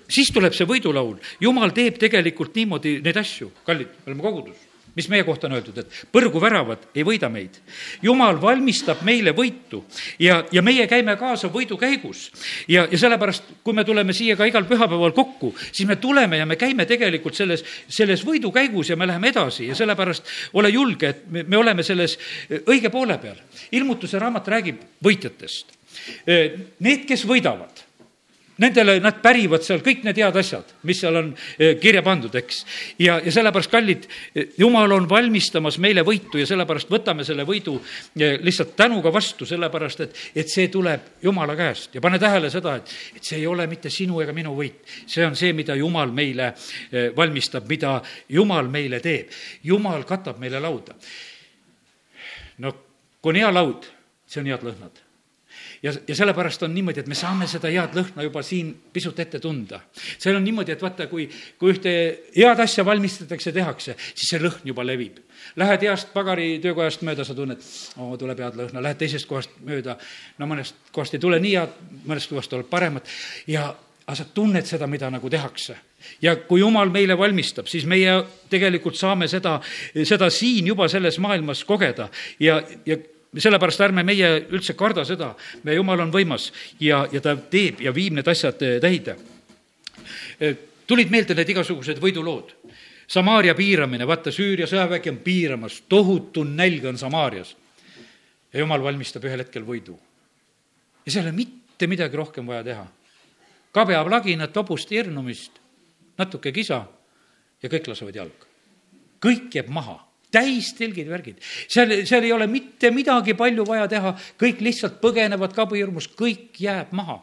[0.08, 1.20] siis tuleb see võidulaul.
[1.44, 5.78] jumal teeb tegelikult niimoodi neid asju, kallid, me oleme kogudus mis meie kohta on öeldud,
[5.82, 7.60] et põrguväravad ei võida meid.
[8.02, 9.84] jumal valmistab meile võitu
[10.20, 12.30] ja, ja meie käime kaasa võidu käigus.
[12.68, 16.46] ja, ja sellepärast, kui me tuleme siia ka igal pühapäeval kokku, siis me tuleme ja
[16.46, 21.10] me käime tegelikult selles, selles võidu käigus ja me läheme edasi ja sellepärast ole julge,
[21.10, 22.18] et me, me oleme selles
[22.66, 23.38] õige poole peal.
[23.72, 25.78] ilmutuse raamat räägib võitjatest.
[26.80, 27.89] Need, kes võidavad
[28.60, 32.62] nendele, nad pärivad seal kõik need head asjad, mis seal on eh, kirja pandud, eks.
[33.02, 37.78] ja, ja sellepärast, kallid, eh, jumal on valmistamas meile võitu ja sellepärast võtame selle võidu
[37.80, 42.76] eh, lihtsalt tänuga vastu, sellepärast et, et see tuleb Jumala käest ja pane tähele seda,
[42.80, 44.84] et, et see ei ole mitte sinu ega minu võit.
[45.08, 46.54] see on see, mida Jumal meile
[47.16, 48.00] valmistab, mida
[48.30, 49.32] Jumal meile teeb.
[49.64, 50.96] Jumal katab meile lauda.
[52.60, 52.74] no
[53.22, 53.88] kui on hea laud,
[54.28, 55.09] see on head lõhnad
[55.84, 59.40] ja, ja sellepärast on niimoodi, et me saame seda head lõhna juba siin pisut ette
[59.40, 59.82] tunda.
[60.18, 61.94] seal on niimoodi, et vaata, kui, kui ühte
[62.36, 65.20] head asja valmistatakse, tehakse, siis see lõhn juba levib.
[65.60, 67.64] Lähed heast pagaritöökojast mööda, sa tunned,
[67.98, 69.98] oo, tuleb head lõhna, lähed teisest kohast mööda,
[70.40, 73.08] no mõnest kohast ei tule nii head, mõnest kohast tuleb paremat
[73.48, 73.70] ja
[74.10, 75.78] aga sa tunned seda, mida nagu tehakse.
[76.22, 78.14] ja kui jumal meile valmistab, siis meie
[78.50, 79.60] tegelikult saame seda,
[80.08, 82.08] seda siin juba selles maailmas kogeda
[82.40, 82.98] ja, ja
[83.38, 86.50] sellepärast ärme meie üldse karda seda, meie jumal on võimas
[86.82, 89.16] ja, ja ta teeb ja viib need asjad eh, täide.
[90.40, 90.56] Eh,
[90.90, 92.56] tulid meelde need igasugused võidulood.
[93.10, 97.56] Samaaria piiramine, vaata, Süüria sõjavägi on piiramas, tohutu nälg on Samaarias.
[98.54, 100.00] ja jumal valmistab ühel hetkel võidu.
[101.06, 102.88] ja seal ei ole mitte midagi rohkem vaja teha.
[103.72, 105.52] kabeavlaginat, hobust, hirnumist,
[106.18, 106.86] natuke kisa
[107.62, 108.46] ja kõik lasevad jalga.
[109.22, 111.40] kõik jääb maha täistilgid, värgid.
[111.68, 116.94] seal, seal ei ole mitte midagi palju vaja teha, kõik lihtsalt põgenevad kabujõrmus, kõik jääb
[116.98, 117.22] maha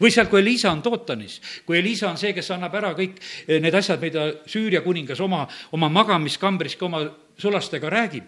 [0.00, 1.36] või seal, kui Elisa on Tootanis,
[1.66, 5.44] kui Elisa on see, kes annab ära kõik eh, need asjad, mida Süüria kuningas oma,
[5.76, 7.02] oma magamiskambris ka oma
[7.38, 8.26] sulastega räägib,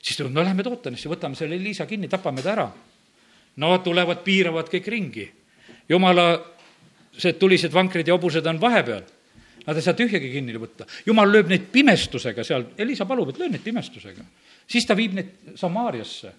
[0.00, 2.68] siis tuleb, no lähme Tootanisse, võtame selle Liisa kinni, tapame ta ära.
[3.56, 5.30] no tulevad, piiravad kõik ringi.
[5.88, 6.38] jumala,
[7.18, 9.02] see tulised vankrid ja hobused on vahepeal.
[9.66, 10.86] Nad ei saa tühjagi kinni võtta.
[11.06, 14.24] jumal lööb neid pimestusega seal, Elisa palub, et löö neid pimestusega.
[14.66, 16.32] siis ta viib neid Samaariasse.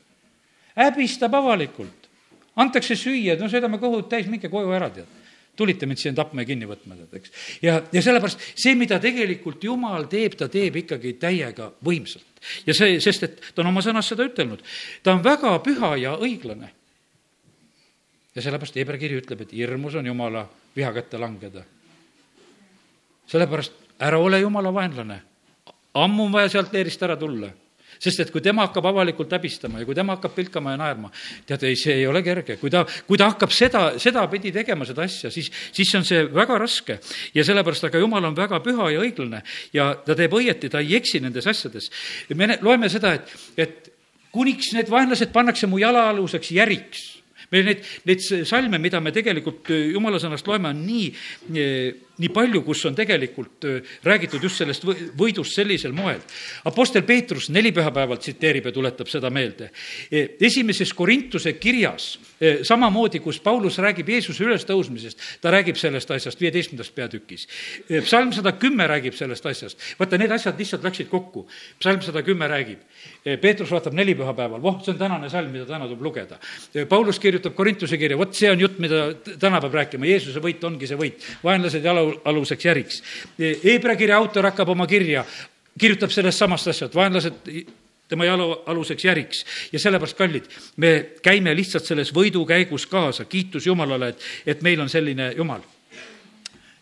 [0.76, 2.10] häbistab avalikult.
[2.56, 5.08] antakse süüa, no söödame kõhud täis, minge koju ära, tead
[5.56, 7.34] tulite mind siia tapma ja kinni võtma, tead, eks.
[7.64, 12.42] ja, ja sellepärast see, mida tegelikult Jumal teeb, ta teeb ikkagi täiega võimsalt.
[12.68, 14.64] ja see, sest et ta on oma sõnas seda ütelnud.
[15.04, 16.72] ta on väga püha ja õiglane.
[18.36, 21.64] ja sellepärast Hebra kiri ütleb, et hirmus on Jumala viha kätte langeda.
[23.28, 25.22] Sellepärast ära ole Jumala vaenlane.
[25.94, 27.52] ammu on vaja sealt leerist ära tulla
[28.02, 31.12] sest et kui tema hakkab avalikult häbistama ja kui tema hakkab pilkama ja naerma,
[31.48, 32.58] tead, ei, see ei ole kerge.
[32.62, 36.60] kui ta, kui ta hakkab seda, sedapidi tegema, seda asja, siis, siis on see väga
[36.62, 37.00] raske.
[37.36, 39.42] ja sellepärast, aga jumal on väga püha ja õiglane
[39.74, 41.92] ja ta teeb õieti, ta ei eksi nendes asjades.
[42.36, 43.92] me loeme seda, et, et
[44.36, 47.12] kuniks need vaenlased pannakse mu jalaaluseks järiks
[47.54, 51.06] meil neid, neid salme, mida me tegelikult jumala sõnast loeme, on nii,
[52.18, 53.66] nii palju, kus on tegelikult
[54.04, 54.86] räägitud just sellest
[55.18, 56.22] võidust sellisel moel.
[56.66, 59.72] Apostel Peetrus neli pühapäeval tsiteerib ja tuletab seda meelde.
[60.40, 62.16] esimeses Korintuse kirjas
[62.64, 67.48] samamoodi, kus Paulus räägib Jeesuse ülestõusmisest, ta räägib sellest asjast viieteistkümnendas peatükis.
[68.04, 69.80] psalm sada kümme räägib sellest asjast.
[70.00, 71.48] vaata, need asjad lihtsalt läksid kokku.
[71.80, 72.80] psalm sada kümme räägib.
[73.42, 76.40] Peetrus vaatab neli pühapäeval, voh, see on tänane salm, mida täna tuleb lugeda.
[76.90, 80.88] Paulus kirjutab Korintuse kirja, vot see on jutt, mida täna peab rääkima, Jeesuse võit ongi
[80.88, 81.24] see võit.
[81.44, 83.02] vaenlased jalaluseks järiks.
[83.64, 85.26] Hebra kirja autor hakkab oma kirja,
[85.80, 87.52] kirjutab sellest samast asjast, vaenlased
[88.08, 89.46] tema jala aluseks järiks.
[89.72, 90.92] ja sellepärast, kallid, me
[91.22, 95.64] käime lihtsalt selles võidukäigus kaasa, kiitus Jumalale, et, et meil on selline Jumal.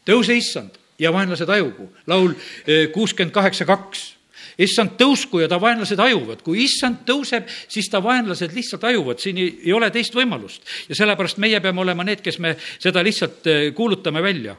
[0.06, 2.34] tõuse issand ja vaenlased ajugu, laul
[2.68, 4.12] eh, kuuskümmend kaheksa, kaks
[4.60, 9.40] issand tõusku ja ta vaenlased ajuvad, kui issand tõuseb, siis ta vaenlased lihtsalt ajuvad, siin
[9.42, 10.62] ei, ei ole teist võimalust.
[10.90, 14.56] ja sellepärast meie peame olema need, kes me seda lihtsalt eh, kuulutame välja.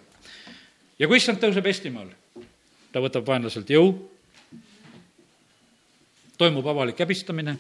[0.99, 2.11] Ja kui issand tõuseb Eestimaal,
[2.93, 3.93] ta võtab vaenlaselt jõu
[6.39, 7.57] toimub avalik häbistamine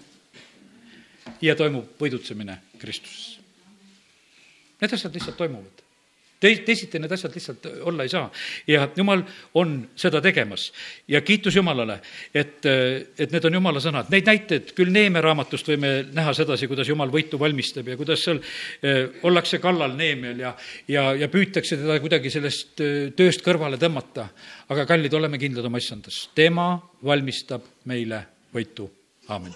[1.42, 3.38] ja toimub võidutsemine Kristuses.
[4.80, 5.83] Need asjad lihtsalt toimuvad.
[6.44, 8.28] Tei-, teisiti need asjad lihtsalt olla ei saa.
[8.68, 9.22] ja Jumal
[9.54, 10.72] on seda tegemas.
[11.08, 11.98] ja kiitus Jumalale,
[12.34, 12.66] et,
[13.18, 14.10] et need on Jumala sõnad.
[14.12, 18.40] Neid näiteid küll Neeme raamatust võime näha sedasi, kuidas Jumal võitu valmistab ja kuidas seal
[18.82, 20.54] eh, ollakse kallal Neemel ja,
[20.88, 22.84] ja, ja püütakse teda kuidagi sellest
[23.16, 24.28] tööst kõrvale tõmmata.
[24.68, 26.28] aga kallid, oleme kindlad oma issandas.
[26.34, 26.74] tema
[27.04, 28.24] valmistab meile
[28.54, 28.90] võitu,
[29.28, 29.54] aamen